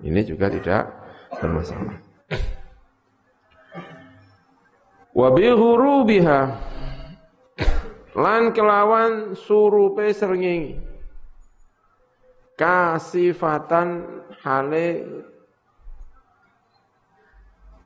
ini 0.00 0.24
juga 0.24 0.48
tidak 0.48 0.88
bermasalah. 1.36 2.00
Wa 5.12 5.28
bi 5.36 5.52
biha 6.08 6.40
lan 8.14 8.50
kelawan 8.50 9.36
surupe 9.36 10.10
srengenge 10.10 10.80
kasifatan 12.58 14.02
hale 14.42 15.06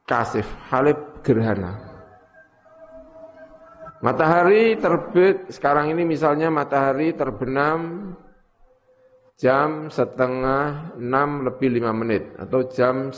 kasif 0.09 0.49
hale 0.73 0.97
gerhana 1.21 1.88
matahari 3.99 4.79
terbit 4.79 5.51
sekarang 5.51 5.91
ini 5.91 6.07
misalnya 6.07 6.49
matahari 6.51 7.15
terbenam 7.15 8.13
jam 9.39 9.87
setengah 9.87 10.99
enam 10.99 11.47
lebih 11.47 11.71
lima 11.71 11.95
menit 11.95 12.27
atau 12.39 12.67
jam 12.67 13.15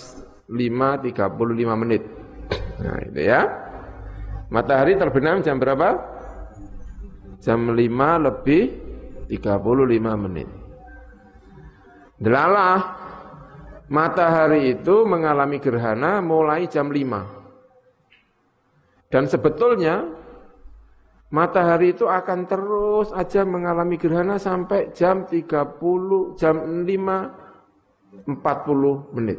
lima 0.52 1.00
tiga 1.00 1.32
puluh 1.32 1.56
lima 1.56 1.72
menit. 1.78 2.04
Nah 2.80 2.98
itu 3.06 3.20
ya. 3.24 3.40
Matahari 4.50 4.98
terbenam 4.98 5.40
jam 5.46 5.62
berapa? 5.62 5.94
Jam 7.40 7.70
lima 7.72 8.18
lebih 8.18 8.74
tiga 9.30 9.56
puluh 9.62 9.86
lima 9.86 10.18
menit. 10.18 10.50
Delalah 12.20 13.00
matahari 13.88 14.76
itu 14.76 15.08
mengalami 15.08 15.56
gerhana 15.56 16.20
mulai 16.20 16.68
jam 16.68 16.92
lima 16.92 17.24
Dan 19.08 19.24
sebetulnya 19.24 20.19
matahari 21.30 21.94
itu 21.94 22.10
akan 22.10 22.46
terus 22.46 23.14
aja 23.14 23.46
mengalami 23.46 23.96
gerhana 23.96 24.36
sampai 24.36 24.90
jam 24.90 25.24
30, 25.26 26.34
jam 26.34 26.84
5, 26.84 28.26
40 28.26 29.14
menit. 29.14 29.38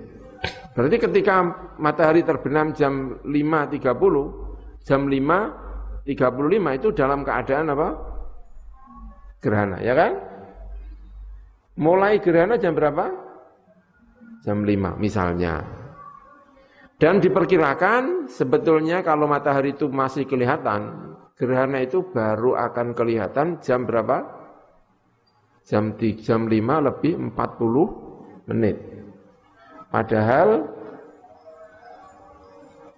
Berarti 0.71 0.97
ketika 0.97 1.35
matahari 1.77 2.23
terbenam 2.23 2.71
jam 2.71 3.19
5.30, 3.27 4.87
jam 4.87 5.05
5, 5.05 6.07
35 6.07 6.79
itu 6.79 6.87
dalam 6.95 7.21
keadaan 7.21 7.67
apa? 7.75 7.89
Gerhana, 9.43 9.77
ya 9.83 9.93
kan? 9.93 10.11
Mulai 11.77 12.23
gerhana 12.23 12.55
jam 12.55 12.73
berapa? 12.73 13.11
Jam 14.41 14.63
5 14.65 14.97
misalnya. 14.97 15.61
Dan 17.01 17.17
diperkirakan 17.17 18.29
sebetulnya 18.29 19.01
kalau 19.01 19.25
matahari 19.25 19.73
itu 19.73 19.89
masih 19.89 20.29
kelihatan, 20.29 21.10
Gerhana 21.41 21.81
itu 21.81 22.05
baru 22.05 22.53
akan 22.53 22.93
kelihatan 22.93 23.57
jam 23.65 23.89
berapa? 23.89 24.21
Jam, 25.65 25.97
jam 25.97 26.45
5 26.45 26.53
lebih 26.85 27.17
40 27.17 28.45
menit. 28.45 28.77
Padahal 29.89 30.69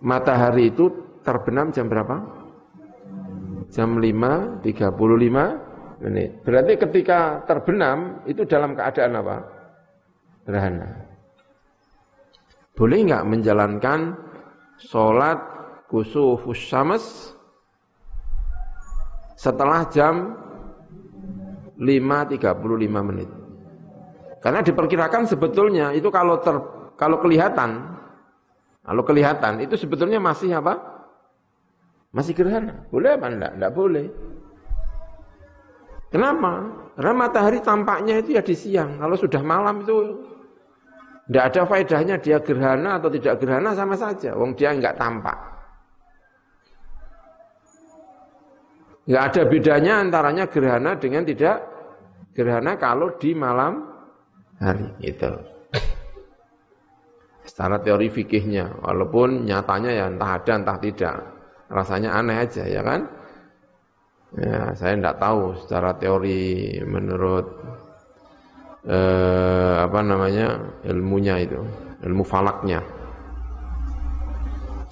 matahari 0.03 0.75
itu 0.75 0.91
terbenam 1.23 1.71
jam 1.71 1.87
berapa? 1.87 2.19
Jam 3.71 3.95
5 3.95 4.59
35 4.59 6.03
menit. 6.03 6.43
Berarti 6.43 6.73
ketika 6.75 7.47
terbenam 7.47 8.27
itu 8.27 8.43
dalam 8.43 8.75
keadaan 8.75 9.23
apa? 9.23 9.37
Gerhana. 10.43 10.89
Boleh 12.75 13.07
nggak 13.07 13.23
menjalankan 13.23 14.19
sholat 14.83 15.39
kusufus 15.87 16.59
syams 16.59 17.32
setelah 19.43 19.83
jam 19.91 20.39
5.35 21.75 22.39
menit. 23.11 23.27
Karena 24.39 24.63
diperkirakan 24.63 25.27
sebetulnya 25.27 25.91
itu 25.91 26.07
kalau 26.07 26.39
ter, 26.39 26.55
kalau 26.95 27.19
kelihatan, 27.19 27.99
kalau 28.87 29.03
kelihatan 29.03 29.59
itu 29.59 29.75
sebetulnya 29.75 30.23
masih 30.23 30.55
apa? 30.55 30.79
Masih 32.15 32.31
gerhana. 32.31 32.87
Boleh 32.87 33.19
apa 33.19 33.27
enggak? 33.27 33.51
Enggak 33.59 33.73
boleh. 33.75 34.07
Kenapa? 36.07 36.51
Karena 36.93 37.13
matahari 37.17 37.59
tampaknya 37.59 38.21
itu 38.21 38.37
ya 38.37 38.43
di 38.45 38.55
siang. 38.55 39.01
Kalau 39.01 39.17
sudah 39.17 39.41
malam 39.41 39.81
itu 39.81 40.23
tidak 41.27 41.43
ada 41.51 41.61
faedahnya 41.65 42.15
dia 42.21 42.37
gerhana 42.39 43.01
atau 43.01 43.09
tidak 43.11 43.41
gerhana 43.41 43.75
sama 43.75 43.95
saja. 43.97 44.37
Wong 44.37 44.55
dia 44.55 44.71
enggak 44.71 44.99
tampak. 44.99 45.52
Enggak 49.03 49.23
ada 49.35 49.41
bedanya 49.51 49.93
antaranya 49.99 50.45
gerhana 50.47 50.91
dengan 50.95 51.27
tidak 51.27 51.59
gerhana 52.31 52.79
kalau 52.79 53.11
di 53.19 53.35
malam 53.35 53.83
hari 54.63 54.87
itu. 55.03 55.31
Secara 57.43 57.83
teori 57.83 58.07
fikihnya, 58.07 58.79
walaupun 58.79 59.43
nyatanya 59.43 59.91
ya 59.91 60.05
entah 60.07 60.31
ada 60.39 60.53
entah 60.55 60.77
tidak, 60.79 61.15
rasanya 61.67 62.15
aneh 62.15 62.37
aja 62.39 62.63
ya 62.63 62.81
kan? 62.81 63.01
Ya, 64.33 64.73
saya 64.73 64.97
tidak 64.97 65.19
tahu 65.19 65.53
secara 65.61 65.93
teori 65.99 66.79
menurut 66.87 67.45
eh, 68.87 69.75
apa 69.83 69.99
namanya 70.01 70.57
ilmunya 70.87 71.43
itu, 71.43 71.59
ilmu 72.07 72.23
falaknya. 72.23 73.02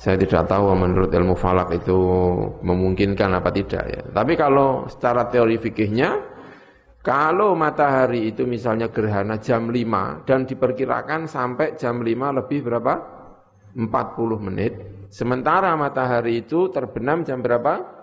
Saya 0.02 0.18
tidak 0.18 0.50
tahu 0.50 0.74
menurut 0.74 1.14
ilmu 1.14 1.38
falak 1.38 1.78
itu 1.78 1.94
memungkinkan 2.66 3.38
apa 3.38 3.54
tidak 3.54 3.84
ya. 3.86 4.02
Tapi 4.10 4.34
kalau 4.34 4.90
secara 4.90 5.30
teori 5.30 5.62
fikihnya, 5.62 6.18
kalau 7.06 7.54
matahari 7.54 8.34
itu 8.34 8.50
misalnya 8.50 8.90
gerhana 8.90 9.38
jam 9.38 9.70
5 9.70 10.26
dan 10.26 10.50
diperkirakan 10.50 11.30
sampai 11.30 11.78
jam 11.78 12.02
5 12.02 12.18
lebih 12.34 12.66
berapa? 12.66 12.94
40 13.78 14.42
menit. 14.42 14.74
Sementara 15.14 15.78
matahari 15.78 16.42
itu 16.42 16.74
terbenam 16.74 17.22
jam 17.22 17.46
berapa? 17.46 18.02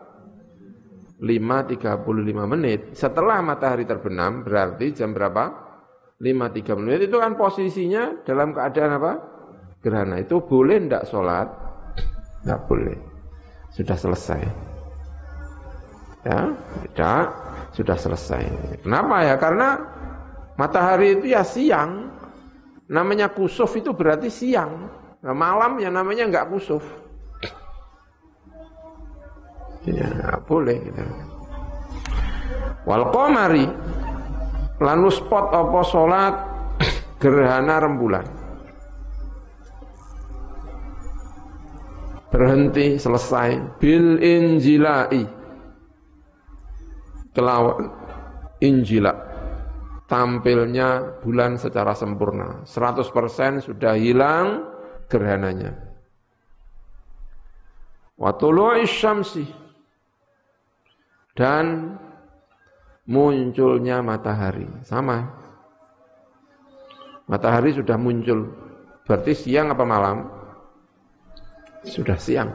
5.35 1.19 1.99
menit. 2.47 2.95
Setelah 2.95 3.43
matahari 3.43 3.83
terbenam 3.83 4.47
berarti 4.47 4.95
jam 4.95 5.11
berapa? 5.11 5.51
5.30 6.23 6.79
menit 6.79 7.11
itu 7.11 7.19
kan 7.19 7.35
posisinya 7.35 8.23
dalam 8.23 8.55
keadaan 8.55 9.03
apa? 9.03 9.13
Gerhana. 9.83 10.23
Itu 10.23 10.47
boleh 10.47 10.79
tidak 10.79 11.11
sholat? 11.11 11.68
Tidak 12.49 12.65
boleh. 12.65 12.97
Sudah 13.69 13.93
selesai. 13.93 14.41
Ya, 16.25 16.49
tidak, 16.81 17.29
sudah 17.77 17.93
selesai. 18.01 18.41
Kenapa 18.81 19.21
ya? 19.21 19.37
Karena 19.37 19.77
matahari 20.57 21.21
itu 21.21 21.29
ya 21.29 21.45
siang. 21.45 22.09
Namanya 22.89 23.29
kusuf 23.37 23.77
itu 23.77 23.93
berarti 23.93 24.33
siang. 24.33 24.89
Nah, 25.21 25.37
malam 25.37 25.77
ya 25.77 25.93
namanya 25.93 26.25
enggak 26.25 26.49
kusuf. 26.49 26.81
Ya, 29.85 30.41
boleh 30.49 30.89
gitu. 30.89 31.05
Wal 32.89 33.13
qamari 33.13 33.69
lanu 34.81 35.13
spot 35.13 35.53
apa 35.53 35.85
gerhana 37.21 37.77
rembulan. 37.77 38.38
Berhenti 42.29 43.01
selesai 43.01 43.81
bil 43.81 44.21
injilai 44.21 45.25
kelawan 47.33 47.89
injila 48.61 49.29
tampilnya 50.09 51.21
bulan 51.21 51.61
secara 51.61 51.93
sempurna. 51.93 52.65
100% 52.65 53.63
sudah 53.63 53.95
hilang 53.95 54.65
gerhananya. 55.07 55.77
Wa 58.19 58.35
syamsi 58.89 59.47
dan 61.39 61.95
munculnya 63.07 64.03
matahari. 64.03 64.67
Sama. 64.83 65.23
Matahari 67.29 67.77
sudah 67.77 67.95
muncul. 68.01 68.51
Berarti 69.07 69.37
siang 69.37 69.71
apa 69.71 69.85
malam? 69.87 70.38
Sudah 71.87 72.19
siang. 72.19 72.51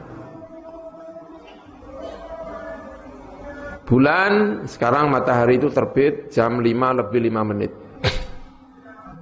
Bulan 3.84 4.64
sekarang 4.64 5.12
matahari 5.12 5.60
itu 5.60 5.68
terbit 5.68 6.32
jam 6.32 6.60
5 6.60 7.00
lebih 7.04 7.20
5 7.28 7.50
menit. 7.52 7.72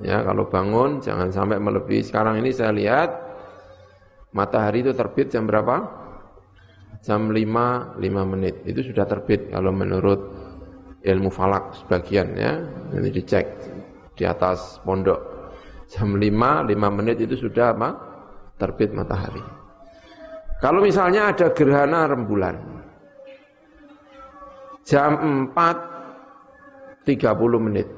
Ya, 0.02 0.18
kalau 0.26 0.50
bangun 0.50 0.98
jangan 0.98 1.30
sampai 1.30 1.62
melebihi. 1.62 2.02
Sekarang 2.02 2.34
ini 2.42 2.50
saya 2.50 2.74
lihat 2.74 3.22
matahari 4.34 4.82
itu 4.82 4.90
terbit 4.90 5.30
jam 5.30 5.46
berapa? 5.46 5.78
Jam 7.06 7.30
5 7.30 8.02
5 8.02 8.02
menit. 8.34 8.66
Itu 8.66 8.82
sudah 8.82 9.06
terbit 9.06 9.54
kalau 9.54 9.70
menurut 9.70 10.26
ilmu 11.06 11.30
falak 11.30 11.78
sebagian 11.78 12.34
ya. 12.34 12.58
Ini 12.98 13.14
dicek 13.14 13.46
di 14.18 14.26
atas 14.26 14.82
pondok. 14.82 15.22
Jam 15.86 16.18
5 16.18 16.66
5 16.66 16.98
menit 16.98 17.22
itu 17.22 17.38
sudah 17.38 17.70
apa? 17.70 17.88
Terbit 18.58 18.90
matahari. 18.90 19.61
Kalau 20.62 20.78
misalnya 20.78 21.34
ada 21.34 21.50
gerhana 21.50 22.06
rembulan, 22.06 22.54
jam 24.86 25.18
4 25.50 27.02
30 27.02 27.66
menit. 27.66 27.90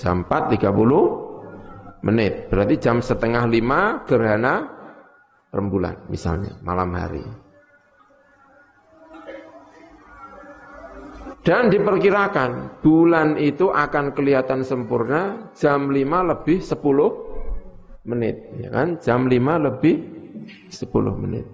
Jam 0.00 0.24
4 0.24 0.56
30 0.56 2.00
menit. 2.00 2.48
Berarti 2.48 2.80
jam 2.80 3.04
setengah 3.04 3.44
lima 3.44 4.00
gerhana 4.08 4.72
rembulan 5.52 6.08
misalnya 6.08 6.56
malam 6.64 6.96
hari. 6.96 7.24
Dan 11.44 11.68
diperkirakan 11.68 12.80
bulan 12.80 13.36
itu 13.36 13.68
akan 13.68 14.16
kelihatan 14.16 14.64
sempurna 14.64 15.52
jam 15.52 15.92
5 15.92 16.00
lebih 16.32 16.64
10 16.64 18.08
menit, 18.08 18.36
ya 18.64 18.72
kan? 18.72 18.96
Jam 18.96 19.28
5 19.28 19.60
lebih 19.60 20.13
10 20.70 21.22
menit. 21.22 21.46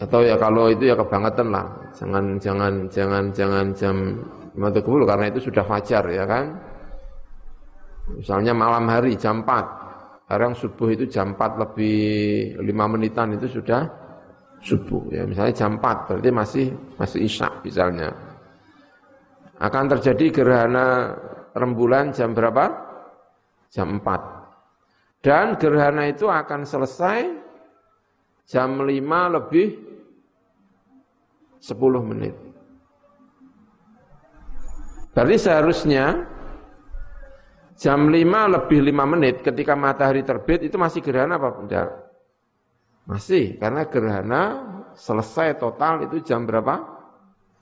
atau 0.00 0.24
ya 0.24 0.34
kalau 0.40 0.72
itu 0.72 0.88
ya 0.88 0.96
kebangetan 0.96 1.52
lah. 1.52 1.68
Jangan 1.92 2.40
jangan 2.40 2.72
jangan 2.88 3.24
jangan 3.36 3.66
jam 3.76 3.96
lima 4.56 4.68
puluh 4.80 5.04
karena 5.04 5.28
itu 5.28 5.52
sudah 5.52 5.60
fajar 5.68 6.02
ya 6.08 6.24
kan? 6.24 6.56
Misalnya 8.10 8.56
malam 8.56 8.90
hari 8.90 9.14
jam 9.14 9.46
4 9.46 10.26
sekarang 10.26 10.50
subuh 10.58 10.88
itu 10.90 11.06
jam 11.06 11.30
4 11.38 11.62
lebih 11.62 11.98
5 12.58 12.92
menitan 12.96 13.38
itu 13.38 13.46
sudah 13.60 13.86
subuh 14.58 15.14
ya. 15.14 15.22
Misalnya 15.28 15.54
jam 15.54 15.78
4 15.78 16.08
berarti 16.08 16.30
masih 16.32 16.66
masih 16.98 17.20
isya 17.22 17.48
misalnya. 17.62 18.10
Akan 19.60 19.86
terjadi 19.92 20.32
gerhana 20.32 21.14
rembulan 21.54 22.10
jam 22.10 22.32
berapa? 22.32 22.88
Jam 23.70 24.00
4 24.02 24.39
dan 25.20 25.56
gerhana 25.60 26.08
itu 26.08 26.28
akan 26.28 26.64
selesai 26.64 27.28
jam 28.48 28.80
5 28.80 29.36
lebih 29.36 29.68
10 31.60 32.08
menit. 32.08 32.34
Berarti 35.12 35.36
seharusnya 35.36 36.24
jam 37.76 38.08
5 38.08 38.54
lebih 38.56 38.80
5 38.80 39.12
menit 39.12 39.34
ketika 39.44 39.76
matahari 39.76 40.24
terbit 40.24 40.64
itu 40.64 40.80
masih 40.80 41.04
gerhana 41.04 41.36
apa 41.36 41.48
tidak? 41.64 41.88
Masih, 43.04 43.58
karena 43.60 43.82
gerhana 43.90 44.42
selesai 44.96 45.58
total 45.60 46.08
itu 46.08 46.22
jam 46.24 46.48
berapa? 46.48 46.80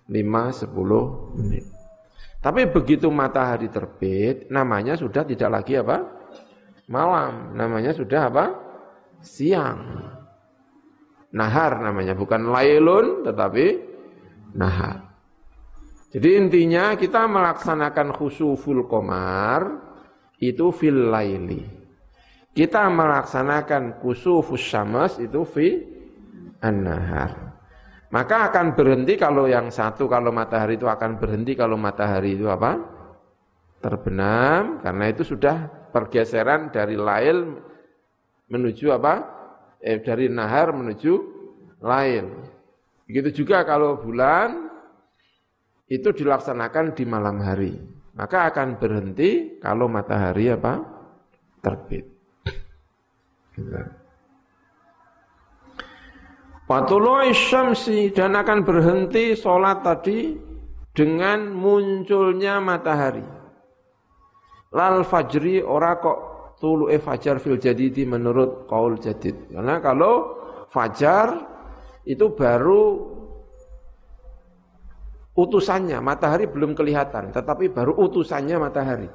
5-10 0.09 1.37
menit. 1.37 1.65
Tapi 2.39 2.71
begitu 2.71 3.11
matahari 3.11 3.67
terbit, 3.67 4.47
namanya 4.49 4.95
sudah 4.95 5.27
tidak 5.27 5.51
lagi 5.51 5.75
apa? 5.75 6.18
Malam, 6.89 7.53
namanya 7.53 7.93
sudah 7.93 8.33
apa? 8.33 8.47
Siang. 9.21 9.81
Nahar 11.37 11.85
namanya, 11.85 12.17
bukan 12.17 12.49
lailun 12.49 13.29
tetapi 13.29 13.65
nahar. 14.57 15.05
Jadi 16.09 16.29
intinya 16.41 16.97
kita 16.97 17.29
melaksanakan 17.29 18.17
khusuful 18.17 18.89
komar 18.89 19.69
itu 20.41 20.73
fil 20.73 21.13
laili. 21.13 21.61
Kita 22.57 22.89
melaksanakan 22.89 24.01
khusufus 24.01 24.65
syams 24.65 25.21
itu 25.21 25.45
fi 25.45 25.85
an-nahar. 26.65 27.61
Maka 28.09 28.49
akan 28.49 28.73
berhenti 28.73 29.21
kalau 29.21 29.45
yang 29.45 29.69
satu 29.69 30.09
kalau 30.09 30.33
matahari 30.33 30.81
itu 30.81 30.89
akan 30.89 31.21
berhenti 31.21 31.53
kalau 31.53 31.77
matahari 31.77 32.41
itu 32.41 32.49
apa? 32.49 32.98
Terbenam 33.79 34.83
karena 34.83 35.05
itu 35.07 35.23
sudah 35.23 35.71
pergeseran 35.95 36.75
dari 36.75 36.99
lail 36.99 37.63
menuju 38.51 38.91
apa? 38.91 39.15
Eh, 39.79 40.03
dari 40.03 40.27
nahar 40.27 40.75
menuju 40.75 41.13
lail. 41.79 42.27
Begitu 43.07 43.45
juga 43.45 43.63
kalau 43.63 44.03
bulan 44.03 44.69
itu 45.87 46.11
dilaksanakan 46.11 46.93
di 46.93 47.05
malam 47.07 47.39
hari. 47.41 47.79
Maka 48.19 48.51
akan 48.51 48.83
berhenti 48.83 49.63
kalau 49.63 49.87
matahari 49.87 50.51
apa? 50.51 50.83
Terbit. 51.63 52.05
Patuloi 56.69 57.33
syamsi 57.33 58.13
dan 58.13 58.37
akan 58.37 58.67
berhenti 58.67 59.33
sholat 59.33 59.81
tadi 59.87 60.37
dengan 60.93 61.49
munculnya 61.55 62.61
matahari. 62.61 63.38
Lal 64.69 65.01
fajri 65.05 65.65
ora 65.65 65.97
kok 65.97 66.19
tulu 66.61 66.91
e 66.93 66.99
fajar 67.01 67.41
fil 67.41 67.57
jadidi 67.57 68.05
menurut 68.05 68.69
kaul 68.69 69.01
jadid. 69.01 69.49
Karena 69.49 69.81
kalau 69.81 70.15
fajar 70.69 71.33
itu 72.05 72.33
baru 72.37 72.83
utusannya, 75.39 76.03
matahari 76.03 76.51
belum 76.51 76.75
kelihatan, 76.75 77.31
tetapi 77.31 77.71
baru 77.71 77.95
utusannya 77.95 78.57
matahari. 78.59 79.09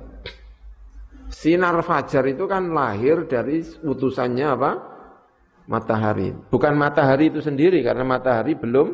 Sinar 1.28 1.82
fajar 1.84 2.24
itu 2.30 2.48
kan 2.48 2.72
lahir 2.72 3.28
dari 3.28 3.60
utusannya 3.84 4.48
apa? 4.48 4.72
Matahari. 5.68 6.32
Bukan 6.32 6.74
matahari 6.80 7.28
itu 7.34 7.44
sendiri, 7.44 7.84
karena 7.84 8.08
matahari 8.08 8.56
belum 8.56 8.88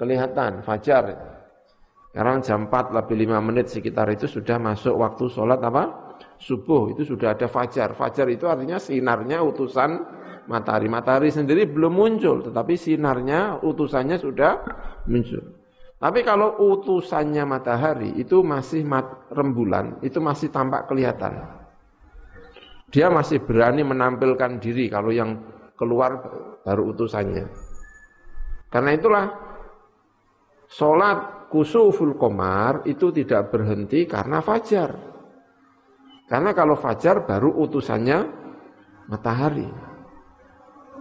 kelihatan, 0.00 0.64
fajar. 0.64 1.36
Sekarang 2.10 2.42
jam 2.42 2.66
4 2.66 2.90
lebih 2.90 3.30
5 3.30 3.38
menit 3.38 3.70
sekitar 3.70 4.10
itu 4.10 4.26
sudah 4.26 4.58
masuk 4.58 4.98
waktu 4.98 5.30
sholat 5.30 5.62
apa? 5.62 6.10
Subuh, 6.42 6.90
itu 6.90 7.06
sudah 7.06 7.38
ada 7.38 7.46
fajar. 7.46 7.94
Fajar 7.94 8.26
itu 8.26 8.50
artinya 8.50 8.82
sinarnya 8.82 9.38
utusan 9.46 10.02
matahari. 10.50 10.90
Matahari 10.90 11.30
sendiri 11.30 11.70
belum 11.70 11.94
muncul, 11.94 12.42
tetapi 12.42 12.74
sinarnya, 12.74 13.62
utusannya 13.62 14.18
sudah 14.18 14.58
muncul. 15.06 15.54
Tapi 16.00 16.20
kalau 16.26 16.58
utusannya 16.58 17.46
matahari 17.46 18.10
itu 18.18 18.42
masih 18.42 18.82
mat, 18.82 19.30
rembulan, 19.30 20.02
itu 20.02 20.18
masih 20.18 20.50
tampak 20.50 20.90
kelihatan. 20.90 21.46
Dia 22.90 23.06
masih 23.06 23.38
berani 23.46 23.86
menampilkan 23.86 24.58
diri 24.58 24.90
kalau 24.90 25.14
yang 25.14 25.38
keluar 25.78 26.18
baru 26.66 26.90
utusannya. 26.90 27.46
Karena 28.66 28.90
itulah 28.98 29.26
sholat 30.66 31.39
kusuful 31.50 32.14
komar 32.14 32.86
itu 32.86 33.10
tidak 33.10 33.50
berhenti 33.50 34.06
karena 34.06 34.38
fajar. 34.38 34.94
Karena 36.30 36.54
kalau 36.54 36.78
fajar 36.78 37.26
baru 37.26 37.50
utusannya 37.66 38.18
matahari 39.10 39.90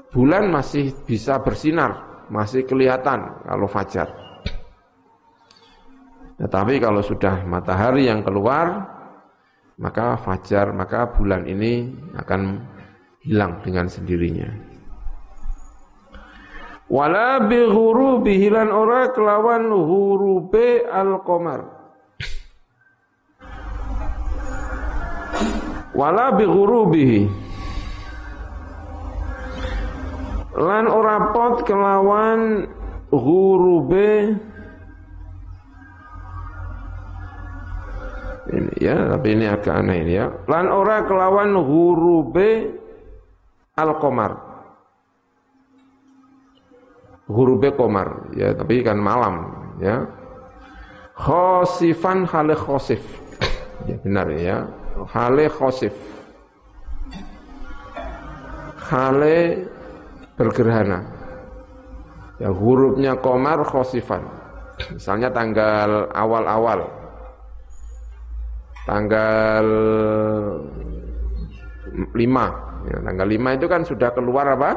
bulan 0.10 0.50
masih 0.50 0.94
bisa 1.06 1.38
bersinar, 1.42 2.26
masih 2.34 2.66
kelihatan 2.66 3.46
kalau 3.46 3.70
fajar. 3.70 4.10
Tetapi 6.40 6.80
kalau 6.80 7.04
sudah 7.04 7.44
matahari 7.46 8.08
yang 8.08 8.24
keluar, 8.24 8.88
maka 9.78 10.16
fajar, 10.18 10.72
maka 10.72 11.12
bulan 11.14 11.46
ini 11.46 11.92
akan 12.16 12.42
hilang 13.22 13.60
dengan 13.60 13.86
sendirinya. 13.92 14.48
Wala 16.90 17.46
bi 17.46 17.70
ghurubihi 17.70 18.50
lan 18.50 18.74
ora 18.74 19.14
kelawan 19.14 19.70
hurube 19.70 20.90
al-qamar. 20.90 21.62
Wala 25.94 26.34
bi 26.34 26.50
ghurubihi 26.50 27.22
lan 30.58 30.90
ora 30.90 31.30
pot 31.30 31.62
kelawan 31.62 32.66
ghurube 33.14 34.34
ya, 38.82 38.98
tapi 39.14 39.28
ini 39.38 39.46
agak 39.46 39.78
aneh 39.78 40.10
ya. 40.10 40.26
Lan 40.50 40.74
ora 40.74 41.06
kelawan 41.06 41.54
hurube 41.54 42.74
al-qamar. 43.78 44.49
Hurube 47.30 47.70
komar, 47.78 48.34
ya, 48.34 48.58
tapi 48.58 48.82
kan 48.82 48.98
malam, 48.98 49.46
ya. 49.78 50.02
Khosifan 51.14 52.26
hale 52.26 52.56
khosif. 52.58 53.02
Ya 53.88 53.96
benar 54.04 54.28
ya. 54.36 54.68
Hale 55.08 55.48
khosif. 55.48 55.96
Hale 58.92 59.64
bergerhana. 60.36 61.00
Ya 62.44 62.52
hurufnya 62.52 63.16
komar 63.24 63.64
khosifan. 63.64 64.26
Misalnya 65.00 65.32
tanggal 65.32 66.12
awal-awal 66.12 67.00
tanggal 68.90 69.66
5 72.10 72.90
ya, 72.90 72.98
tanggal 73.06 73.28
5 73.30 73.58
itu 73.62 73.66
kan 73.70 73.82
sudah 73.86 74.10
keluar 74.18 74.50
apa 74.58 74.72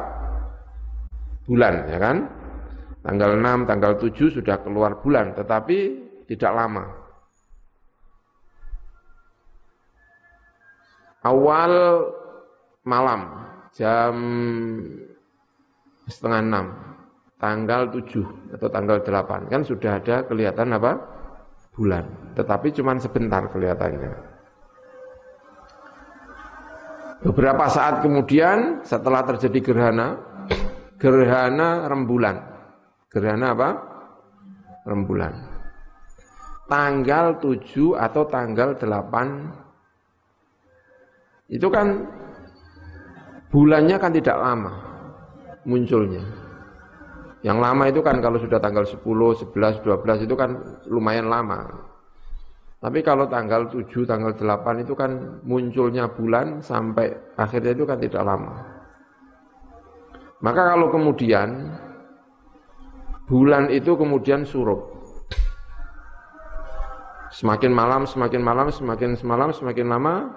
bulan 1.49 1.89
ya 1.89 1.97
kan 1.97 2.17
tanggal 3.03 3.35
6 3.37 3.69
tanggal 3.69 3.93
7 3.99 4.35
sudah 4.39 4.57
keluar 4.63 4.97
bulan 5.03 5.35
tetapi 5.35 5.77
tidak 6.25 6.51
lama 6.55 6.85
awal 11.27 11.71
malam 12.87 13.21
jam 13.75 14.15
setengah 16.07 16.39
6 17.37 17.43
tanggal 17.43 17.81
7 17.91 18.55
atau 18.55 18.67
tanggal 18.71 18.97
8 19.03 19.51
kan 19.51 19.61
sudah 19.67 19.99
ada 19.99 20.23
kelihatan 20.23 20.71
apa 20.71 21.13
bulan, 21.73 22.05
tetapi 22.37 22.69
cuma 22.71 22.95
sebentar 23.01 23.49
kelihatannya. 23.49 24.13
Beberapa 27.23 27.65
saat 27.71 28.03
kemudian 28.03 28.83
setelah 28.85 29.25
terjadi 29.25 29.59
gerhana, 29.63 30.21
gerhana 31.01 31.87
rembulan. 31.89 32.52
Gerhana 33.13 33.53
apa? 33.53 33.69
Rembulan. 34.89 35.37
Tanggal 36.65 37.37
7 37.37 37.93
atau 37.93 38.25
tanggal 38.25 38.73
8 38.75 41.53
itu 41.53 41.69
kan 41.69 42.09
bulannya 43.53 44.01
kan 44.01 44.09
tidak 44.09 44.41
lama 44.41 44.73
munculnya. 45.69 46.25
Yang 47.43 47.59
lama 47.59 47.83
itu 47.91 47.99
kan 47.99 48.23
kalau 48.23 48.39
sudah 48.39 48.57
tanggal 48.57 48.87
10, 48.87 49.03
11, 49.03 49.83
12 49.83 50.25
itu 50.25 50.33
kan 50.33 50.55
lumayan 50.87 51.27
lama. 51.27 51.67
Tapi 52.79 53.03
kalau 53.03 53.27
tanggal 53.27 53.67
7, 53.67 54.07
tanggal 54.07 54.31
8 54.35 54.83
itu 54.83 54.95
kan 54.95 55.43
munculnya 55.43 56.07
bulan 56.07 56.63
sampai 56.63 57.11
akhirnya 57.35 57.75
itu 57.75 57.85
kan 57.87 57.99
tidak 57.99 58.23
lama. 58.23 58.63
Maka 60.43 60.75
kalau 60.75 60.91
kemudian 60.91 61.71
bulan 63.33 63.73
itu 63.73 63.97
kemudian 63.97 64.45
surup. 64.45 64.93
Semakin 67.33 67.73
malam, 67.73 68.05
semakin 68.05 68.45
malam, 68.45 68.69
semakin 68.69 69.17
semalam, 69.17 69.49
semakin 69.49 69.89
lama, 69.89 70.29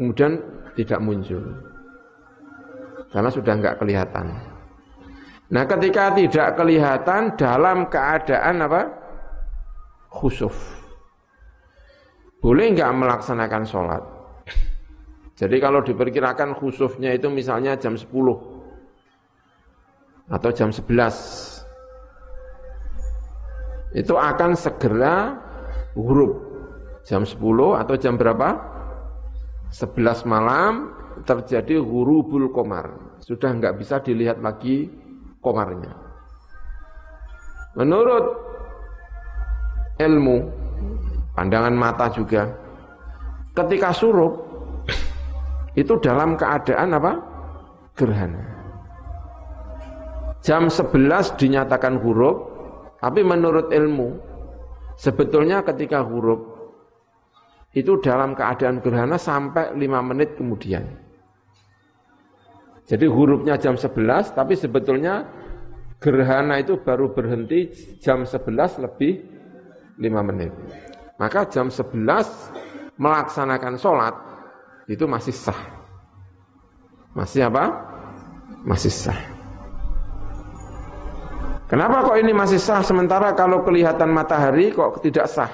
kemudian 0.00 0.40
tidak 0.72 0.96
muncul. 1.04 1.44
Karena 3.12 3.28
sudah 3.28 3.52
enggak 3.52 3.76
kelihatan. 3.76 4.32
Nah 5.52 5.64
ketika 5.68 6.16
tidak 6.16 6.56
kelihatan 6.56 7.36
dalam 7.36 7.84
keadaan 7.92 8.64
apa? 8.64 8.96
Khusuf. 10.08 10.56
Boleh 12.40 12.72
nggak 12.72 12.96
melaksanakan 12.96 13.62
sholat? 13.68 14.00
Jadi 15.36 15.60
kalau 15.60 15.84
diperkirakan 15.84 16.56
khusufnya 16.56 17.12
itu 17.12 17.28
misalnya 17.28 17.76
jam 17.76 17.92
10 17.92 18.08
atau 20.32 20.50
jam 20.52 20.72
11 20.72 21.47
itu 23.96 24.14
akan 24.16 24.52
segera 24.52 25.38
huruf 25.96 26.36
jam 27.08 27.24
10 27.24 27.40
atau 27.80 27.94
jam 27.96 28.14
berapa? 28.20 28.48
11 29.72 30.24
malam 30.28 30.92
terjadi 31.24 31.80
hurubul 31.80 32.52
komar 32.52 32.92
sudah 33.20 33.52
nggak 33.52 33.76
bisa 33.80 34.00
dilihat 34.00 34.40
lagi 34.40 34.88
komarnya. 35.42 35.92
Menurut 37.76 38.24
ilmu, 40.02 40.36
pandangan 41.36 41.74
mata 41.74 42.10
juga, 42.10 42.48
ketika 43.54 43.92
surup, 43.94 44.46
itu 45.78 45.94
dalam 46.02 46.34
keadaan 46.34 46.96
apa? 46.96 47.12
Gerhana. 47.94 48.44
Jam 50.42 50.70
11 50.70 51.34
dinyatakan 51.38 51.98
huruf, 52.02 52.57
tapi 52.98 53.22
menurut 53.22 53.70
ilmu, 53.70 54.18
sebetulnya 54.98 55.62
ketika 55.62 56.02
huruf, 56.02 56.58
itu 57.76 58.00
dalam 58.02 58.34
keadaan 58.34 58.82
gerhana 58.82 59.14
sampai 59.14 59.70
5 59.76 60.08
menit 60.10 60.34
kemudian. 60.34 60.82
Jadi 62.88 63.04
hurufnya 63.06 63.60
jam 63.60 63.76
11, 63.76 64.34
tapi 64.34 64.56
sebetulnya 64.58 65.28
gerhana 66.02 66.58
itu 66.58 66.80
baru 66.80 67.12
berhenti 67.12 67.70
jam 68.02 68.24
11 68.26 68.82
lebih 68.82 69.22
5 70.00 70.28
menit. 70.32 70.50
Maka 71.20 71.46
jam 71.46 71.68
11 71.68 72.98
melaksanakan 72.98 73.74
sholat 73.78 74.14
itu 74.88 75.04
masih 75.04 75.36
sah. 75.36 75.60
Masih 77.12 77.46
apa? 77.46 77.68
Masih 78.64 78.90
sah. 78.90 79.37
Kenapa 81.68 82.00
kok 82.00 82.16
ini 82.16 82.32
masih 82.32 82.56
sah 82.56 82.80
sementara 82.80 83.36
kalau 83.36 83.60
kelihatan 83.60 84.08
matahari 84.08 84.72
kok 84.72 85.04
tidak 85.04 85.28
sah? 85.28 85.52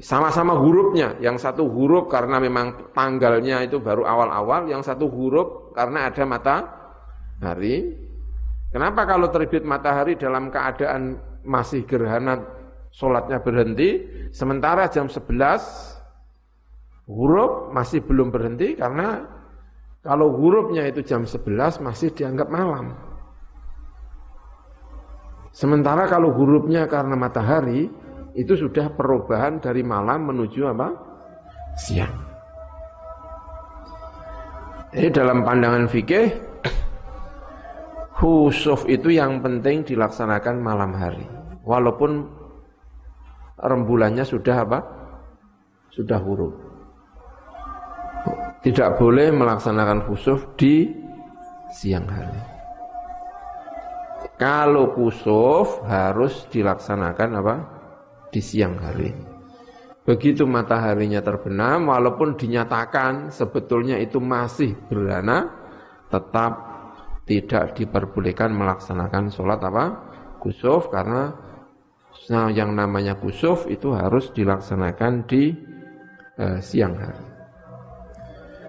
Sama-sama 0.00 0.56
hurufnya, 0.56 1.20
yang 1.20 1.36
satu 1.36 1.68
huruf 1.68 2.08
karena 2.08 2.40
memang 2.40 2.96
tanggalnya 2.96 3.60
itu 3.60 3.76
baru 3.76 4.08
awal-awal, 4.08 4.72
yang 4.72 4.80
satu 4.80 5.04
huruf 5.04 5.76
karena 5.76 6.08
ada 6.08 6.24
matahari. 6.24 7.92
Kenapa 8.72 9.04
kalau 9.04 9.28
terbit 9.28 9.68
matahari 9.68 10.16
dalam 10.16 10.48
keadaan 10.48 11.20
masih 11.44 11.84
gerhana 11.84 12.40
sholatnya 12.88 13.36
berhenti, 13.44 14.00
sementara 14.32 14.88
jam 14.88 15.12
11 15.12 15.28
huruf 17.04 17.68
masih 17.76 18.00
belum 18.00 18.32
berhenti 18.32 18.80
karena 18.80 19.28
kalau 20.00 20.32
hurufnya 20.32 20.88
itu 20.88 21.04
jam 21.04 21.28
11 21.28 21.84
masih 21.84 22.16
dianggap 22.16 22.48
malam. 22.48 23.11
Sementara 25.52 26.08
kalau 26.08 26.32
hurufnya 26.32 26.88
karena 26.88 27.12
matahari 27.12 27.92
itu 28.32 28.56
sudah 28.56 28.88
perubahan 28.96 29.60
dari 29.60 29.84
malam 29.84 30.32
menuju 30.32 30.64
apa? 30.72 30.88
Siang. 31.76 32.16
Ini 34.92 35.08
dalam 35.12 35.44
pandangan 35.44 35.88
fikih 35.88 36.32
khusuf 38.16 38.84
itu 38.88 39.12
yang 39.12 39.40
penting 39.40 39.84
dilaksanakan 39.84 40.60
malam 40.60 40.92
hari. 40.96 41.24
Walaupun 41.64 42.28
rembulannya 43.60 44.24
sudah 44.24 44.56
apa? 44.64 44.78
Sudah 45.92 46.20
huruf. 46.20 46.56
Tidak 48.62 48.94
boleh 48.96 49.34
melaksanakan 49.34 50.06
khusuf 50.06 50.54
di 50.56 50.86
siang 51.74 52.06
hari. 52.06 52.51
Kalau 54.42 54.90
khusuf 54.90 55.86
harus 55.86 56.50
dilaksanakan 56.50 57.30
apa? 57.38 57.56
di 58.32 58.42
siang 58.42 58.74
hari. 58.80 59.14
Begitu 60.02 60.48
mataharinya 60.48 61.22
terbenam, 61.22 61.94
walaupun 61.94 62.34
dinyatakan 62.34 63.30
sebetulnya 63.30 64.00
itu 64.02 64.18
masih 64.18 64.74
berana, 64.90 65.46
tetap 66.10 66.52
tidak 67.22 67.78
diperbolehkan 67.78 68.50
melaksanakan 68.50 69.30
sholat 69.30 69.62
apa? 69.62 69.84
Kusuf, 70.42 70.90
karena 70.90 71.30
nah, 72.26 72.50
yang 72.50 72.74
namanya 72.74 73.14
kusuf 73.14 73.70
itu 73.70 73.94
harus 73.94 74.34
dilaksanakan 74.34 75.22
di 75.30 75.54
uh, 76.42 76.58
siang 76.58 76.98
hari. 76.98 77.26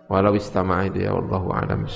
Walau 0.05 0.37
istama'id 0.37 0.93
ya 0.93 1.17
Allah 1.17 1.41
a'lam 1.65 1.89